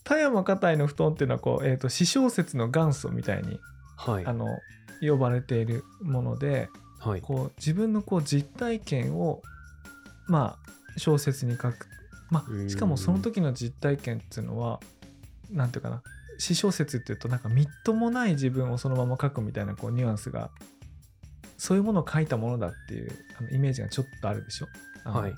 [0.05, 3.59] 田山花袋の布団っていうのはこう、えー、と詩小説の元祖みたいに
[3.97, 4.31] はいあ。
[4.31, 4.47] の
[5.01, 7.21] 呼ばれているものではい。
[7.21, 9.41] こう自分のこう実体験を
[10.27, 11.87] まあ小説に書く、
[12.29, 12.69] まあ、うん。
[12.69, 14.79] しかもその時の実体験っていうのは
[15.51, 16.01] なんていうかな。
[16.37, 20.51] 詩小説っていうとなんかみっともない自分をそのまま書くみたいなこうニュアンスが
[21.57, 24.67] そういうものを書いたものだっていうあのイメージがちょっとあるでしょ。
[25.09, 25.33] はい。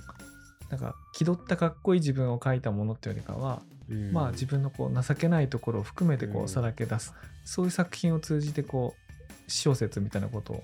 [0.70, 4.12] なんか気取ったかっこいい自分を書いたものっていうよりかは、うん。
[4.12, 7.14] まあ自分のこう情けないところを含めてこうさらけ出す、
[7.46, 8.96] そういう作品を通じてこ
[9.48, 10.64] う詩小説みたいなことをし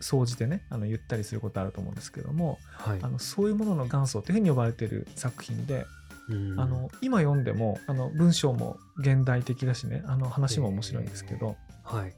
[0.00, 5.86] 総じてねあの言ったりすることあると思うんですけども、はいあのそういうものの元祖というふうに呼ばれている作品で、
[6.28, 12.14] うんあの今読んでもあの文章も現代的だしねあの話も面白いんですけど、はい。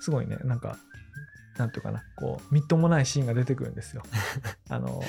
[0.00, 0.76] すごいねなんか
[1.56, 4.02] なんていうかなこうみっともないシーンが出てくるんですよ。
[4.68, 5.02] あの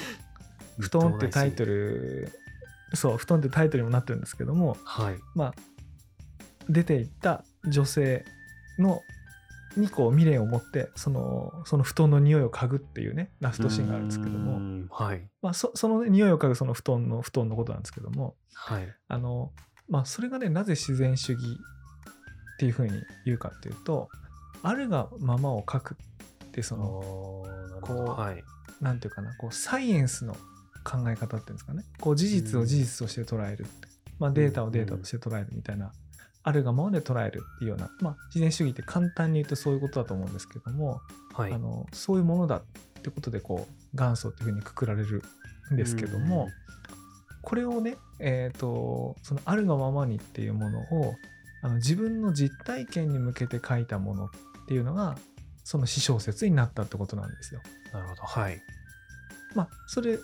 [0.79, 2.31] 布団ってタイトル
[2.93, 5.19] そう布団ってタイトルにもなってるんですけどもはい。
[5.35, 5.53] まあ
[6.69, 8.25] 出ていった女性
[8.77, 9.01] の
[9.77, 15.21] にこう未練を持ってそのその布団の匂いを嗅ぐっていうねラストシーンがあるんですけどうも、んはい。
[15.41, 18.87] まあ、そその、ね、匂いを嗅ぐその布団の布団のことなんですけどもはい。
[19.07, 19.51] あの、
[19.87, 24.09] まあ、それがねなぜ自然主義っていうふうに言うかっていうと
[24.63, 25.95] あるがままを書く
[26.45, 26.83] ってその
[27.81, 28.43] こうはい。
[28.81, 30.33] なんていうかなこうサイエンスの
[30.83, 33.65] 考え方っていうんですかねこう事実を事実として捉える、
[34.19, 35.91] まあ、データをデータとして捉えるみたいな、
[36.43, 41.01] あるがままで捉えるっていうような、まあ、自然主義って簡単に言うとそういうことだと思うんですけども、
[41.33, 41.53] はい。
[41.53, 42.63] あのそういうものだっ
[43.01, 45.23] てことでこう元祖っていうふうにくくられる
[45.73, 46.49] んですけども、
[47.41, 51.15] これをね、えー、とそのあるがままにっていうものを
[51.61, 54.29] あの自分の実体験に向けて書いたものっ
[54.67, 55.17] ていうのが
[55.63, 57.61] その詩小説になったってことなんですよ。
[57.93, 58.23] なるほど。
[58.23, 58.61] はい。
[59.55, 60.17] まあそれ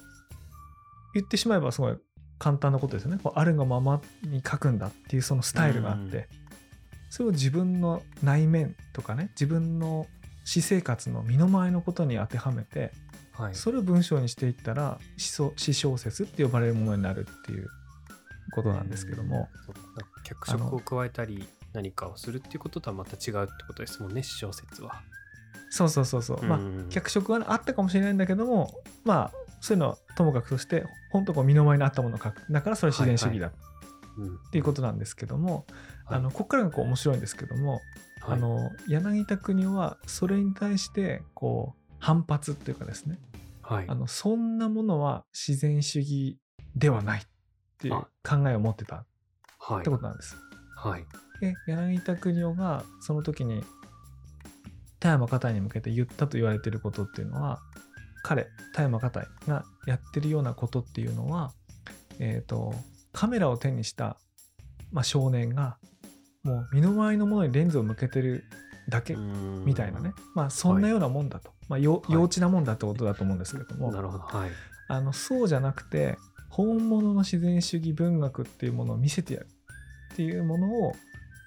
[1.14, 1.98] 言ってしまえばすごい
[2.38, 3.20] 簡単なことですよね。
[3.22, 6.26] こうあるがままに書くんだっていうそのスタイルがあって、うん。
[7.10, 10.08] それを自分の内面とかね自分の
[10.44, 12.92] 私生活の身の回りのことに当てはめて
[13.38, 13.56] はい。
[13.56, 17.68] それを文章にしていったら詩小詩小説って呼ばれるものになるっていう
[18.54, 19.50] ことなんですけども、
[20.24, 25.02] 脚色を加えたり何かをするっていうこととはまた違うってことですもんね、詩小説は。
[25.70, 26.88] そうそうそうそう、まあうん。
[26.90, 33.52] 脚色はねあったかもしれないんだけどもまあそういうのはともかくとして本当こう身の回りにあったものを書くだからそれ自然主義だっ
[34.18, 34.40] うん。
[34.52, 35.66] ていうことなんですけども、
[36.06, 37.82] はいあのここからがこう面白いんですけども、はい
[38.28, 43.20] あの柳田国男はそれに対してこう反発っていうかですね
[43.62, 43.96] はいあ。
[43.96, 46.38] のそんなものは自然主義
[46.76, 47.24] ではないっ
[47.80, 49.06] ていうあ考えを持ってたっ
[49.60, 49.90] はいて。
[49.90, 50.36] ことなんです。
[50.78, 51.06] はい。
[51.42, 53.64] で柳田国男がその時に
[55.00, 57.60] 田山花袋に向けて言ったと言われていることっていうのは
[58.26, 61.54] 彼田山花袋がやってるようなことっていうのは、
[62.20, 62.74] えー、と
[63.14, 64.18] カメラを手にした、
[64.92, 65.78] まあ、少年が
[66.44, 68.44] もう身の回りのものにレンズを向けてる
[68.90, 73.92] だけみたいなね、まあそんなようなもんだと、まあ、よはい幼稚なもんだってことだと思うんですけれども。
[73.92, 74.50] はい。
[74.88, 76.18] あのそうじゃなくて
[76.50, 79.48] 本物の自然主義文学っていうものを見せてやる
[80.14, 80.94] っていうものを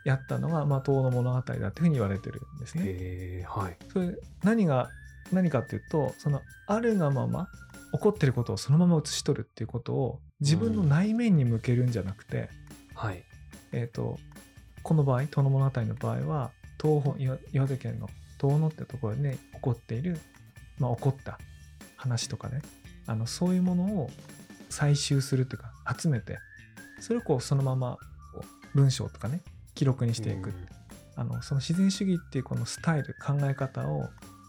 [0.05, 2.85] やったのが、まあ、遠の物語だっていうふうに言われてるんですね。
[2.87, 3.77] えー、はい。
[3.93, 4.91] それ何が
[5.33, 7.49] 何かっていうとそのあるがまま
[7.93, 12.49] 起こってることをそのまま写し取るっていうことを自分の内面に向けるんじゃなくて、
[12.95, 13.25] はい。
[13.73, 14.19] えー、と
[14.83, 20.19] この場合遠野物語の場合は東本岩岩手県の遠野ってところで、ね、起こっている、
[20.79, 21.39] まあ、起こった
[21.97, 22.63] 話とかね
[23.07, 24.11] あのそういうものを
[24.71, 26.39] 採集するというか集めて
[27.01, 27.99] それをこうそのまま
[28.75, 29.43] 文章とかね
[29.75, 30.69] 記録にしていく、うん
[31.19, 34.09] あのその自然主義っていうこのスタイル考え方を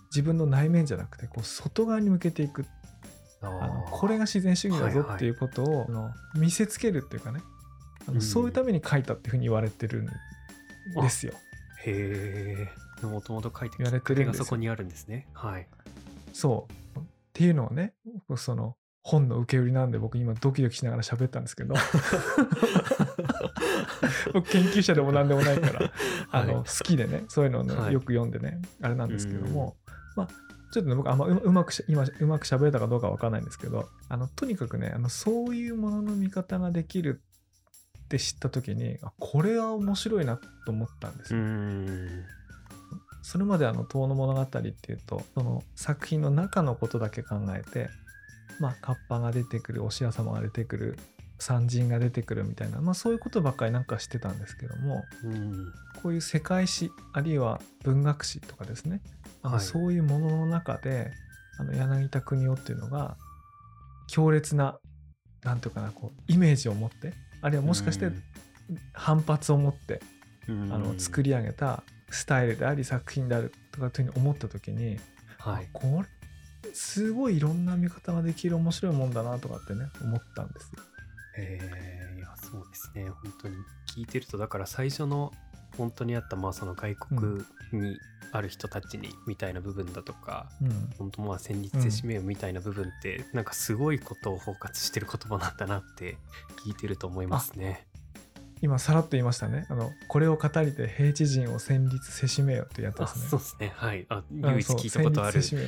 [0.10, 2.66] 自分の内面じゃなくてこう外側に向けていく。
[3.42, 7.42] あのこれが自然主義だぞっていうことを、あの見せつけるっていうかね。
[8.06, 10.08] あの、そういうために書いたっていうふうに言われてるん
[11.02, 11.34] ですよ。
[11.86, 12.68] へ
[13.02, 14.40] えもともと書いて言われてるんですよ。
[14.40, 15.28] がそこにあるんですね。
[15.34, 15.68] はい。
[16.34, 17.00] そう。
[17.00, 17.02] っ
[17.34, 17.94] ていうのをね
[18.36, 21.76] その本の受け売りなんで僕今ドキドキしながら喋ったんですけど。
[24.34, 25.94] 僕研究者でも何でもないから
[26.32, 26.64] あの、はい。
[26.66, 27.94] 好きでねそういうのをね、はい。
[27.94, 29.78] よく読んでねあれなんですけども
[30.20, 37.22] まあちょっとね僕あんまううまくし今うまく喋れたかどうかわかんないんですけどあのとにかくねあのそういうものの見方ができる
[38.06, 41.40] って知った時にあこれは面白いなと思ったんですよ。
[41.40, 42.24] ん
[43.22, 44.60] それまであの「遠野物語」って
[44.92, 47.90] いうとその作品の中のことだけ考えて
[48.60, 51.00] まあカッパが出てくるお師様が出てくる
[51.40, 55.74] 山人が出てくるみたいな、まあ、そういうことばっかりなんかしてたんですけどもうん。
[56.02, 59.02] こういう世界史あるいは文学史とかですね
[59.42, 59.64] あのはい。
[59.64, 61.12] そういうものの中で
[61.58, 63.18] あの柳田国男っていうのが
[64.08, 64.78] 強烈な
[65.44, 68.12] なんていうかなこうイメージを持ってあるいはもしかして
[68.94, 70.02] 反発を持って
[70.48, 70.74] うん。
[70.74, 74.98] あの作り上げたスタイルであり作品であるとかっていうふうに思った時に、
[75.38, 75.68] はい。
[75.72, 76.04] こ
[76.64, 80.84] れすごいいろんな見方ができる面白いもんだなとかってね思ったんですよ。
[81.40, 83.10] えー、いやそうですね。
[83.10, 83.56] 本当に。
[83.96, 85.32] 聞いてるとだから最初の
[85.78, 87.98] 本当にあったまあその外国に
[88.32, 96.18] ある人たちにみたいな部分だとか、うん、本当まあ戦慄せしめよみたいな部分って、なんかすごいことを包括してる言葉なんだなって
[96.66, 97.88] 聞いてると思いますね。
[98.62, 99.66] 今さらっと言いましたね。
[99.70, 103.28] あのこれを語りて平地人を戦慄せしめよってやつあですね。
[103.30, 103.72] そうですね。
[103.76, 104.06] はい。
[104.10, 105.42] あうん唯一聞いたことある。
[105.42, 105.64] 序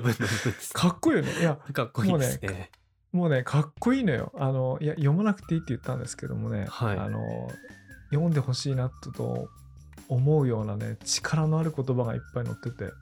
[0.00, 1.32] 文の部分ですかっこいいよね。
[1.40, 2.70] いやかっこいいですね
[3.14, 4.32] もうねかっこいいのよ。
[4.36, 6.98] あのいや読まなくていいって言ったんですけどもね、はい。
[6.98, 7.48] あの
[8.10, 9.48] 読んでほしいなと
[10.08, 12.92] 思うようなね力のある言葉がいっぱい載ってて。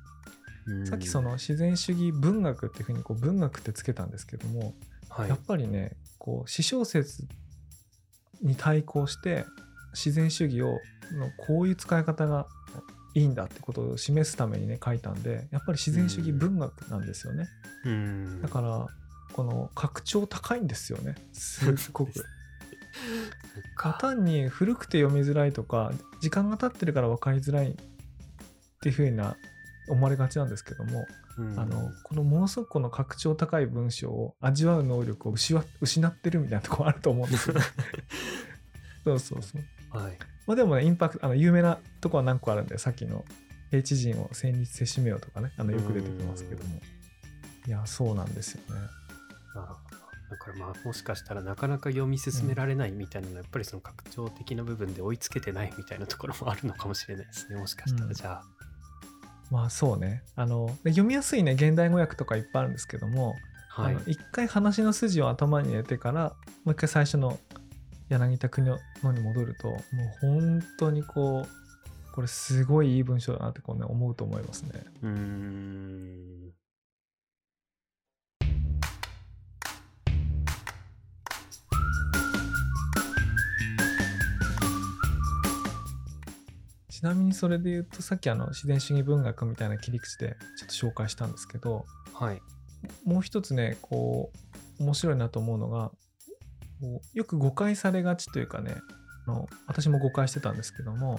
[0.67, 0.87] うん。
[0.87, 4.75] さっきその自然主義文学っていうふうにこう文学ってつけたんですけども、
[5.09, 5.31] はい。
[5.31, 7.27] やっぱりねこう私小説
[8.43, 9.47] に対抗して
[9.95, 10.79] 自然主義を
[11.13, 12.47] のこういう使い方が
[13.15, 17.47] いいんだってことを示すためにね書いたんでやっぱり自然主義文学なんですよね、
[17.85, 18.43] うん。
[18.43, 18.87] だから
[19.33, 22.13] この格調高いんですよねすっごく
[24.01, 27.75] 単に古くて読みづらいとか時間が経ってるから分かりづらいっ
[28.83, 29.37] ていうふうな
[29.89, 31.07] 思われがちなんですけども、
[31.39, 35.57] うんあのこのものすごくこの格調高い文章を味わう能力を失
[36.07, 37.63] ってるみたいなところあると思うんですよね。
[39.03, 39.99] そうそうそう。
[39.99, 43.25] はいまあでもね、インパクト、あの有名なとこは何個あるんで、さっきの
[43.71, 46.81] 平地人を戦慄せしめようとかね、あのよく出てきますけども。
[47.67, 48.81] いや、そうなんですよね。
[49.55, 57.59] だからまあもしかしたらなかなか読み進められないみたいなのはやっぱりその拡張的な部分で追いつけてないみたいなところもあるのかもしれないですね。
[57.59, 58.09] もしかしたうん。
[58.09, 58.43] らじゃあ、
[59.51, 60.23] まあそうね。
[60.37, 63.35] あの、で読みやすいね、現代語訳とかいっぱいあるんですけども、
[63.69, 64.17] はい。
[64.33, 66.35] 回話の筋を頭に入れてから
[66.65, 67.39] もう一回最初の
[68.11, 68.79] 柳田国の
[69.13, 69.81] に戻るともう
[70.21, 74.85] 本当にこうこれすごいいい文章だなってこう、ね、思うと思いますね。
[75.03, 76.53] うーん
[87.03, 91.85] ちなみにそれで言うとさっきあの自然主義文学みたいな切り口でちょっと紹介したんですけど
[92.15, 92.41] はい。
[93.05, 94.31] もう一つねこ
[94.79, 95.91] う面白いなと思うのが
[96.81, 98.77] こうよく誤解されがちというかね
[99.27, 101.19] あの私も誤解してたんですけども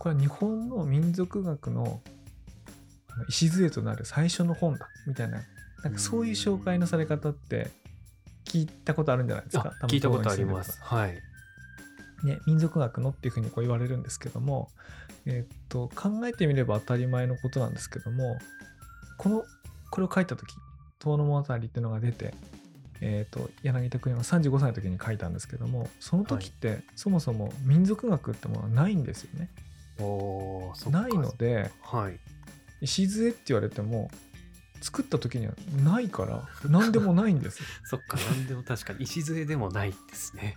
[0.00, 2.02] これは日本の民族学の
[3.28, 5.42] 礎となる最初の本だみたいな
[5.84, 7.70] なんかそういう紹介のされ方って
[8.44, 9.72] 聞いたことあるんじゃないですか？
[9.80, 10.80] あ聞いたことあります。
[10.82, 11.16] はい
[12.24, 14.68] ね、民族学のっていうふうにこう言われるんですけども、
[15.26, 18.38] えと考えてみれば当たり前のことなんですけども
[19.18, 19.44] この
[19.90, 20.54] これを書いた時
[20.98, 22.34] 「遠野物語」っていうのが出て、
[23.00, 29.50] えーっと柳田国が35歳の時に書いたんですけどもその時ってそもそも民族学ってものはないんですよね。
[30.90, 32.18] ないのではい。
[32.80, 34.10] 礎って言われても
[34.80, 35.52] 作った時には
[35.84, 37.66] ないから何でもないんですよ。
[37.84, 40.56] そっか何でも確かに礎でもないですね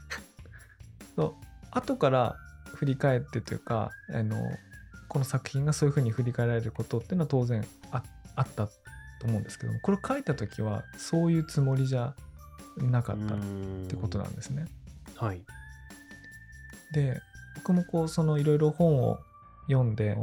[1.75, 2.37] 後から
[2.75, 4.37] 振り返ってというかあの
[5.07, 8.03] この作品がそういうふうに振り返られることっていうのは当然あ
[8.35, 8.71] あったと
[9.25, 12.15] 思うんですけどもこれを書いた時はそういうつもりじゃ
[12.77, 13.41] なかったっっ
[13.87, 14.65] てことなんですね。
[15.15, 15.41] はい
[16.91, 17.21] で
[17.55, 19.19] 僕もこうそのいろいろ本を
[19.67, 20.17] 読んで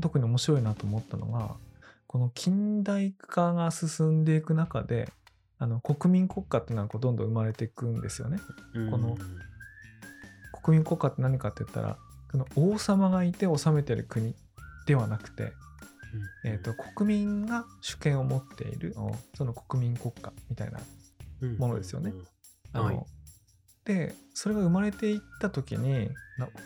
[0.00, 1.56] 特に面白いなと思ったのが
[2.06, 5.10] この近代化が進んでいく中で
[5.58, 8.38] あの国民国家っていうのはこうどんどん生まれていくんですよね。
[8.90, 9.16] この
[10.64, 11.98] 国民国家って何かって言ったら
[12.30, 14.34] その王様がいて治めてる国
[14.86, 15.52] ではなくて、うん。
[16.50, 18.94] えー、と国民が主権を持っている
[19.34, 20.80] その国民国家みたいな
[21.42, 21.58] うん。
[21.58, 22.12] ものですよね。
[22.72, 23.00] あの、はい。
[23.84, 26.08] でそれが生まれていった時に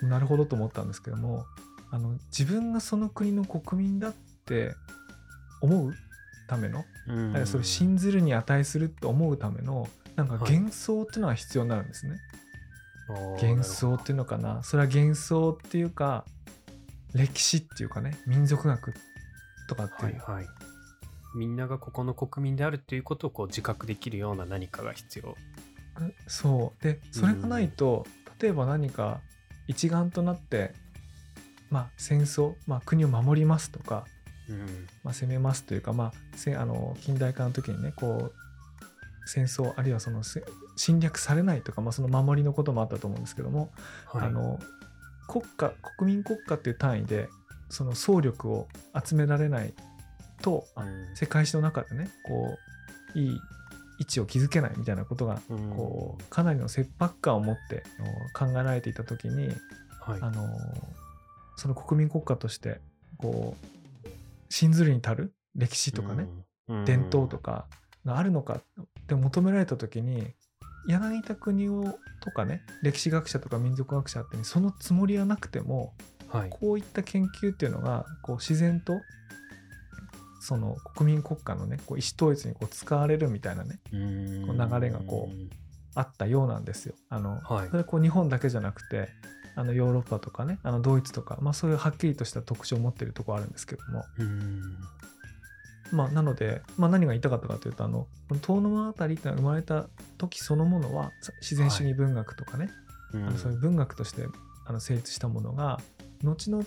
[0.02, 1.44] ななるほどと思ったんですけども
[1.90, 4.14] あの自分がその国の国民だっ
[4.46, 4.72] て
[5.60, 5.92] 思う
[6.48, 7.46] ための、うん。
[7.46, 10.52] それ信ずるに値すると思うためのなんかはい。
[10.52, 12.16] 幻想っていうのが必要になるんですね。
[12.16, 12.47] あー
[13.14, 14.62] 幻想っていうのかな？
[14.62, 16.24] それは幻想っていうか
[17.14, 18.94] 歴史っていうかね民族学
[19.68, 20.54] とかって、ないるほどはいはい。
[21.36, 25.36] みんながここの国民であるということをこう自覚できるような何かが必要。
[26.26, 26.82] そう。
[26.82, 28.06] でそれがないと、
[28.40, 29.20] 例えば何か
[29.66, 30.72] 一丸となって
[31.70, 34.06] まあ戦争、まあ、国を守りますとか、
[34.48, 34.86] うん。
[35.04, 38.32] まあ、攻めますというか、まあ、せあの近代化の時にねこう
[39.28, 40.42] 戦争あるいはそのせ
[40.76, 43.70] 侵略されないとか、まあ、その守りのこともあったと思うんですけども、
[44.06, 44.26] はい。
[44.26, 44.58] あの
[45.28, 47.28] 国家国民国家っていう単位で
[47.68, 48.68] その総力を
[49.04, 49.74] 集められない
[50.40, 51.14] とうん。
[51.14, 52.56] 世界史の中でねこ
[53.14, 53.40] ういい
[54.00, 55.76] 位置を築けないみたいなことがうん。
[55.76, 57.82] こうかなりの切迫感を持って
[58.32, 59.48] 考えられていた時に
[60.00, 60.18] はい。
[60.22, 60.48] あの
[61.56, 62.80] その国民国家として
[63.18, 64.08] こう
[64.48, 66.26] 信ずるに足る歴史とかね、
[66.68, 66.84] うん。
[66.86, 67.66] 伝統とか
[68.06, 68.62] があるのか
[69.08, 70.34] って求められた時に
[70.86, 75.94] 柳田国男とかね歴史学者とか民族学者って、ね、そのつもりはなくても
[76.28, 76.50] はい。
[76.50, 79.00] こういった研究っていうのがこう自然と
[80.42, 84.46] その国民国家のねこう意思統一にこう使われるみたいなねうん。
[84.46, 85.50] こう流れがこう
[85.94, 86.94] あったようなんですよ。
[87.08, 87.68] あのはい。
[87.70, 89.08] それこう日本だけじゃなくて
[89.56, 94.62] あのヨーロッパとかねあのドイツとか、まあ、そういうはっきりとした特徴を持っているところあるんですけども、うん
[95.92, 98.06] まあ、なので、まあ、何が言いたかったかというとあの
[98.42, 99.86] 遠野物語ってのが生まれた
[100.18, 102.70] 時そのものはさ自然主義文学とかね、
[103.14, 104.26] うんあのそういう文学として
[104.66, 105.80] あの成立したものが
[106.22, 106.64] 後々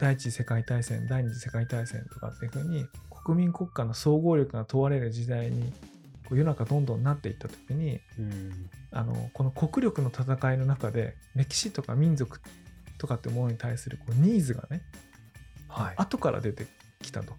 [0.00, 2.86] 第一次世界大戦第二次世界大戦とかっていうふうに
[3.24, 5.72] 国民国家の総合力が問われる時代に
[6.30, 8.70] 世の中どんどんなっていった時にうん。
[8.90, 12.40] あのこの国力の戦いの中で歴史とか民族
[12.96, 14.80] とかってものに対するこうニーズがね、
[15.68, 15.94] はい。
[15.96, 16.66] 後から出て
[17.00, 17.34] きたと。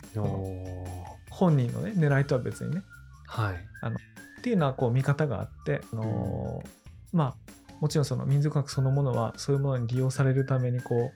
[1.29, 2.81] 本人のね狙いとは別にね。
[3.27, 3.55] はい。
[3.55, 6.69] っていうのはこう見方があって、あのー
[7.11, 7.35] まあ
[7.79, 11.11] もちろんその民族学そのものはそういうものに利用されるためにこう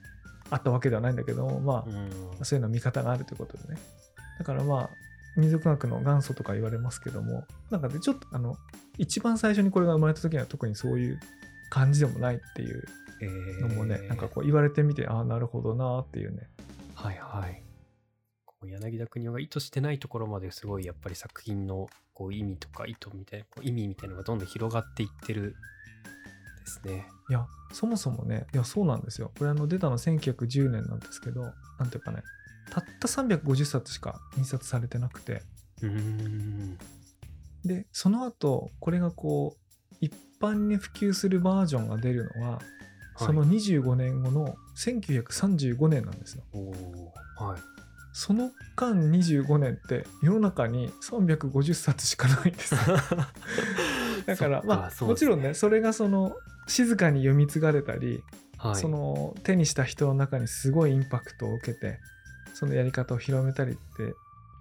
[0.50, 2.46] あったわけではないんだけどもまあ、うん。
[2.46, 3.80] そういうの見方があるということでね。
[4.40, 4.90] だからまあ
[5.36, 8.56] 民族学の元祖とか言われますけどもなんかねちょっとあの
[8.98, 11.20] 一番最初にこれが生まれた時には特にそういう
[11.70, 12.84] 感じでもないっていう
[13.22, 16.50] えーのもね、なんかこう言われてみてああなるほどなっていうね。
[16.94, 17.64] はいはい。
[18.68, 25.56] 柳田国男が意図してないところまですごいやっぱり作品のこう意味とか意図みたいなこう意味みたいなのがどんどん広がっていってる
[26.62, 27.08] ですね。
[27.30, 31.42] いやそもそもねいやそうなんですよこれあの出たの1910年なんですけど
[31.80, 32.22] なんていうかね
[32.72, 35.42] たった350冊しか印刷されてなくて。
[37.66, 42.60] でその後これがこう一般に普及するバージョンが出るのは、
[43.18, 46.44] その25年後の1935年なんですよ
[47.38, 47.83] はい。
[48.14, 52.80] その間25年って世の中に350冊しかないんですよ
[54.26, 56.36] だからまあねもちろんねそれがその
[56.68, 58.24] 静かに読み継がれたり
[58.64, 58.76] はい。
[58.76, 62.00] その手にした人の中にすごいインパクトを受けて
[62.54, 63.80] そのやり方を広めたりって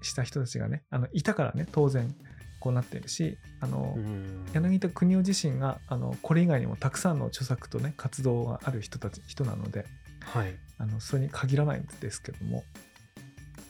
[0.03, 2.13] した人たちがねあのいたからね当然
[2.59, 9.87] こうなっているしあの、うん柳田国男自身があのこれ以外にもたくさんの著作とね活動がある人たち人なので
[10.21, 10.55] はい。
[10.79, 12.65] あのそれに限らないんですけども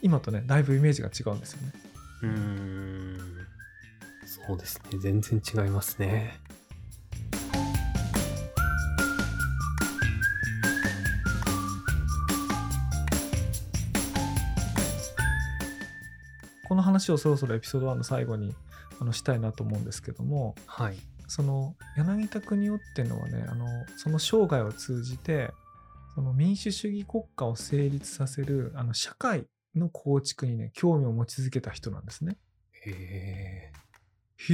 [0.03, 1.72] 今とねだいぶイメージが違うんですよね。
[2.22, 3.18] うーん。
[4.26, 4.98] そうですね。
[4.98, 6.40] 全然違いますね。
[16.68, 18.55] この話をそろそろエピソード1の最後に
[18.98, 20.98] あのしたいなと思うんですけどもはい。
[21.28, 25.53] その柳田国男っていうのはねあのその生涯を通じて
[26.14, 29.46] その民主主義国家を成立させるあの社会
[29.77, 32.37] の構築にね興味を持ち続けた人なんですね。
[32.85, 33.73] へえ。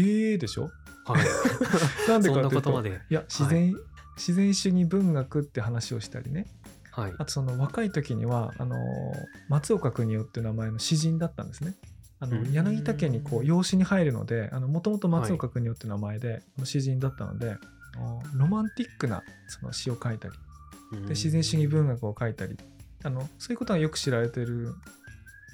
[0.00, 0.70] へえでしょ？
[1.06, 1.24] はい。
[2.08, 3.00] なんでかっていうとことまで。
[3.10, 3.74] いや自然、
[4.16, 6.46] 自然主義文学って話をしたりね
[6.92, 7.14] はい。
[7.18, 8.76] あとその若い時にはあの
[9.48, 11.74] 松岡邦夫っていう名前の詩人だったんですね。
[12.20, 17.56] あのうん柳田家にこう養子に入るのでもともと松岡邦夫って名前で、あの詩人だったので
[18.34, 20.34] ロマンティックなその詩を書いたり
[21.02, 22.56] で自然主義文学を書いたり
[23.04, 24.74] あのそういうことがよく知られてるん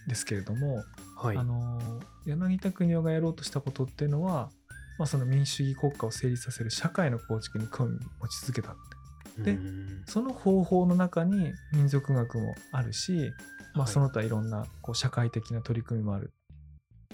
[0.08, 0.84] ですけれども、
[1.16, 1.36] はい。
[1.36, 1.80] あの
[2.26, 4.50] 柳田国男がやろうとしたことっていうのは、
[4.98, 8.94] まあ、その民主主義国家を成立させる社会の構築に興味を持ち続けたって
[9.42, 13.32] でうんその方法の中に民族学もあるし、
[13.74, 16.32] まあ、はいその他いろんなこう社会的な取り組みもある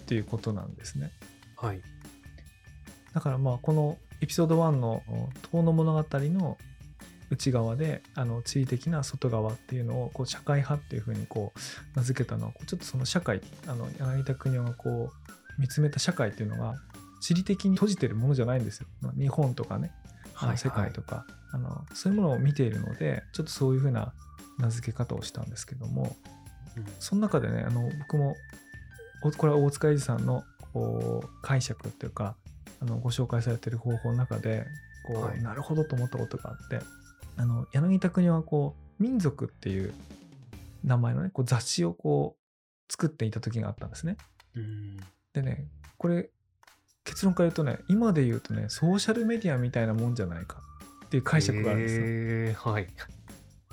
[0.00, 1.10] っていうことなんですね。
[1.56, 1.80] はい。
[3.14, 5.02] だからまあこのエピソード1の
[5.50, 6.58] 「遠の物語」の
[7.30, 11.58] 内側であの地理的な外側っていうのをこう社会派っていうふうにこう
[11.96, 16.74] 名付けたのはちょっとその社会あの柳田国男がこう見つめた社会っていうのが
[17.20, 18.86] 地理的に閉じてるものじゃないんですよ。
[19.00, 19.92] まあ日本とかね
[20.34, 24.12] あの世界とか、あのそういうものを見ているのでちょっとそういうふうな
[24.58, 26.16] 名付け方をしたんですけども
[26.76, 26.86] うん。
[26.98, 28.36] その中でねあの僕も
[29.22, 32.36] おこれは大塚英二さんのこう解釈っていうか
[32.80, 34.64] あのご紹介されてる方法の中で
[35.06, 35.42] こう、はい。
[35.42, 36.80] なるほどと思ったことがあって
[37.40, 39.94] あの柳田国はこう民族っていう
[40.84, 44.18] 名前のねこう雑誌をこう作っていた時があったんですね。
[44.54, 44.96] うん
[45.32, 45.64] でね
[45.96, 46.28] これ
[47.02, 50.58] 結論から言うとね今で言うとねソーシャルメディアみたいなもんじゃないか
[51.06, 52.72] っていう解釈があるんですよ。
[52.72, 52.88] はい。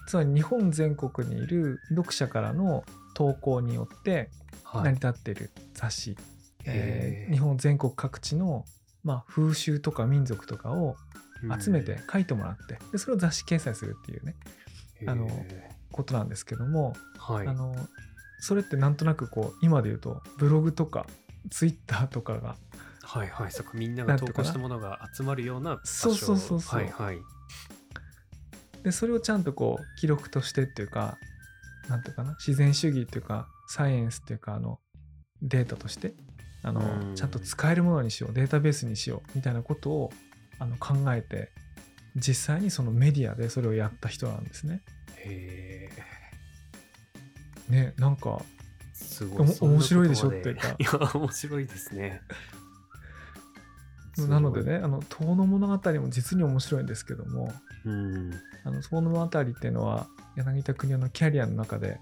[0.07, 4.29] つまり日本全国にいる読者からの投稿によって
[4.63, 4.83] はい。
[4.85, 6.17] 成り立っている雑誌、
[6.63, 8.63] えへーー日本全国各地の、
[9.03, 10.95] まあ、風習とか民族とかを
[11.59, 14.35] 集めて書いてもらって、でそれを雑誌掲載するっていうね
[15.01, 17.47] うんあのへことなんですけども、ーはい。
[17.47, 17.75] あの
[18.39, 21.07] それってなんとなくこう今で言うとブログとか
[21.49, 22.55] ツイッターとかが
[23.01, 23.51] はいはい。
[23.51, 25.85] そっか、みんなが投稿したものが集まるような場所。
[25.85, 26.79] そうそうそうそう。
[26.79, 27.17] はいはい。
[28.83, 31.17] でそれをちゃんとこう記録としてっていうか
[31.89, 32.31] なんていうかな？
[32.33, 34.79] 自然主義っていうかサイエンスっていうかあの
[35.41, 36.13] データとして
[36.63, 37.15] あのうん。
[37.15, 40.11] ちゃんと使えるものにしようデータベースにしようみたいなことを
[40.59, 41.51] あの考えて
[42.15, 44.81] 実際にそのメディアでそれをやった人なんですね。
[45.17, 45.89] へ
[47.69, 47.71] え。
[47.71, 48.41] ねなんか
[48.93, 49.47] すごい。
[49.59, 52.21] 面白いでしょっていうかいや、面白いですね。
[54.27, 57.53] なのでねあの「遠の物語」も実に面白いんですけども。
[57.85, 58.33] うん。
[58.63, 61.99] あの遠の物語っていうのは柳田国男のキャリアの中で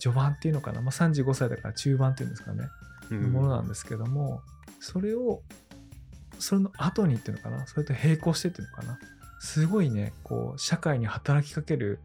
[0.00, 2.68] 序盤っていうのかな、まあ、35歳だから中盤っていうんですかね
[3.10, 4.40] うんものなんですけども、
[4.80, 5.42] それを
[6.42, 7.66] それの後にっていうのかな？
[7.66, 8.98] それと並行してっていうのかな？
[9.40, 12.00] すごいねこう社会に働きかける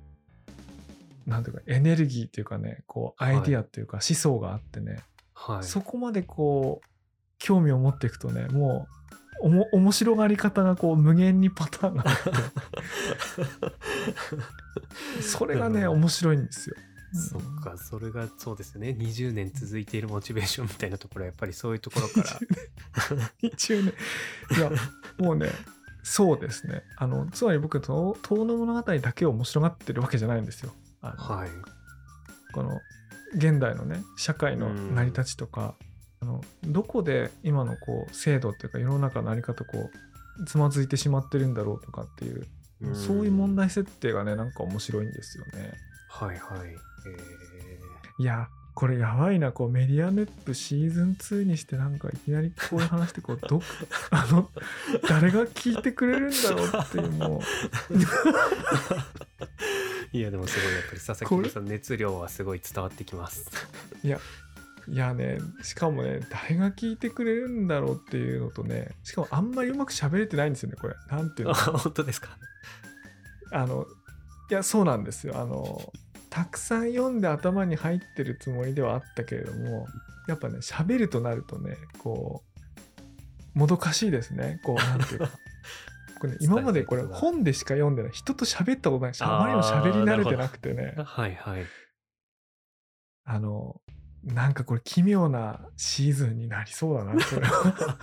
[1.26, 5.00] なんていうかエネルギーっていうかねこうアイディアっていうか思想があってね、
[5.34, 5.64] はい。
[5.64, 6.88] そこまでこう
[7.40, 8.88] 興味を持っていくとねも
[9.42, 12.22] うおも面白がり方がこう無限にパターンがあって。
[15.22, 16.76] それがねうん面白いんですよ。
[17.18, 18.96] そっか、それがそうですよね。
[18.98, 22.40] 20年続いているモチベーションみたいなところはやっぱりそういうところから。
[23.42, 23.94] 一応ね
[24.58, 24.72] いや
[25.18, 25.50] もうね
[26.04, 31.50] そうですねあのつまり僕と遠の物語だけを面白がってるわけじゃないんですよはい。
[32.54, 32.80] この
[33.36, 35.76] 現代のね社会の成り立ちとか、
[36.22, 39.90] あのどこで今のこう制度っていうか世の中の在り方こ
[40.40, 42.46] うつまずいてしまってるんだろうとかっていう、
[42.90, 43.56] んそういう問。
[43.56, 45.74] 題設定がねなんか面白いんですよね
[46.10, 46.76] はいはい。
[47.08, 47.80] え
[48.20, 49.52] いやこれやばいな。
[49.52, 53.60] こうメディアネップシーズン2にしてなんかいきなりこういう話してこうど
[54.12, 54.52] あの
[55.10, 57.42] 誰が聞いてくれるんだろうっていうも
[57.90, 57.94] う。
[57.94, 58.06] ー
[60.14, 63.50] いやでもすごいやっぱり佐々木さん熱量はすごい伝わってきます。
[64.04, 64.20] いや
[64.88, 70.96] いやねしかもね誰が聞いてくれるんだろうっていうのとねしかもあんまりうまく喋れてないんですよねこれ。
[71.10, 72.38] なんていう あの本当ですか？
[73.52, 73.86] あの
[74.50, 75.38] いやそうなんですよ。
[75.38, 75.92] あの
[76.30, 79.88] たくさん読んで頭に入ってるつもりではあったけれども
[80.28, 82.44] やっぱね喋るとなるとねこ
[83.56, 84.60] うもどかしいですね。
[84.64, 85.32] こうなんていうか。
[86.20, 90.94] これ、ね、今までこれ本でしか読んでない人と喋ったことないしあまりにも喋り慣れてなくてね。
[90.98, 91.66] はいはい。
[93.24, 93.82] あの
[94.24, 97.98] なんかこれ奇妙なシーズンになりそうだなこれは。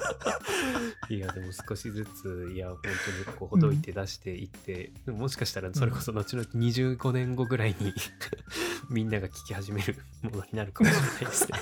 [1.10, 7.92] いやでも少しずついや本当にこうほどいて出していって、もしかしたらそれこそ後々25年後ぐらいに
[8.88, 11.58] みんなが聞き始めるものになるかもしれないですね。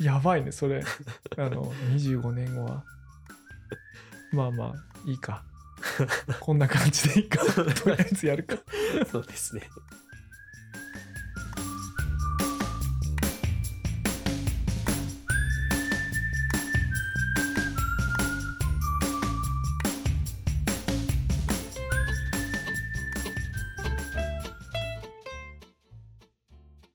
[0.00, 0.84] やばいねそれ。
[1.36, 2.84] あの25年後は。
[4.32, 4.74] まあまあ
[5.06, 5.44] いいか。
[6.40, 7.44] こんな感じでいいか。
[7.44, 8.56] とりあえずやるか。
[9.10, 9.62] そうですね。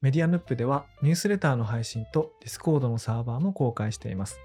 [0.03, 4.37] メディアヌップではニュースレターの配信と Discord のサーバーも公開しています。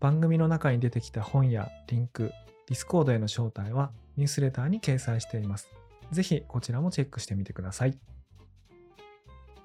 [0.00, 2.32] 番組の中に出てきた本やリンク、
[2.66, 5.68] Discord への招待はニュースレターに掲載しています。
[6.12, 7.98] ぜひこちらもチェックしてみてください。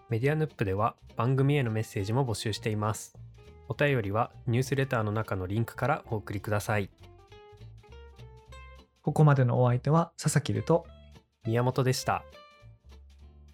[0.09, 3.17] メディアヌップでは番組へのメッセージも募集しています。
[3.69, 6.89] お便りはニュースレターの中のリンクからお送りください。
[9.01, 10.85] ここまでのお相手は佐々木ると、
[11.45, 12.25] 宮本でした。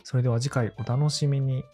[0.10, 1.66] それでは次回お楽しみに。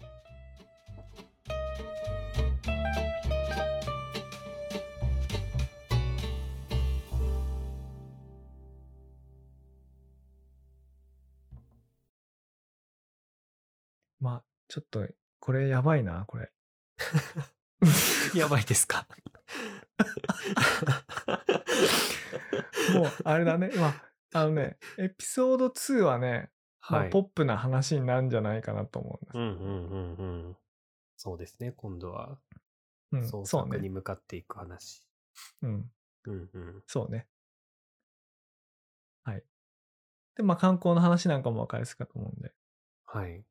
[14.19, 15.07] まあ、ちょっと、
[15.39, 16.49] これやばいな、これ。
[18.33, 19.05] やばいですか？
[22.95, 23.69] もう、あれだね。
[23.75, 24.03] まあ、
[24.39, 26.49] あのね、エピソード2はね、
[26.89, 27.09] まあはい。
[27.09, 29.37] ポップな話になるんじゃないかなと思うんです。
[29.37, 30.15] うんうんうん
[30.47, 30.57] うん。
[31.17, 31.71] そうですね。
[31.71, 32.37] 今度は
[33.11, 33.71] うん、創そうね。
[33.71, 35.07] 作に向かっていく話。
[35.61, 35.91] うん、
[36.25, 36.83] うんうん。
[36.87, 37.27] そうね。
[39.23, 39.43] はい。
[40.35, 42.51] で、まあ、観光の話なんかも分かりやすいかと思うんで。
[43.05, 43.45] はい。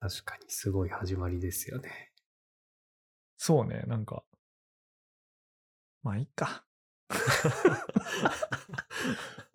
[0.00, 2.12] 確かにすごい始まりですよね。
[3.36, 4.24] そうね、なんか。
[6.02, 6.64] まあ、いいか。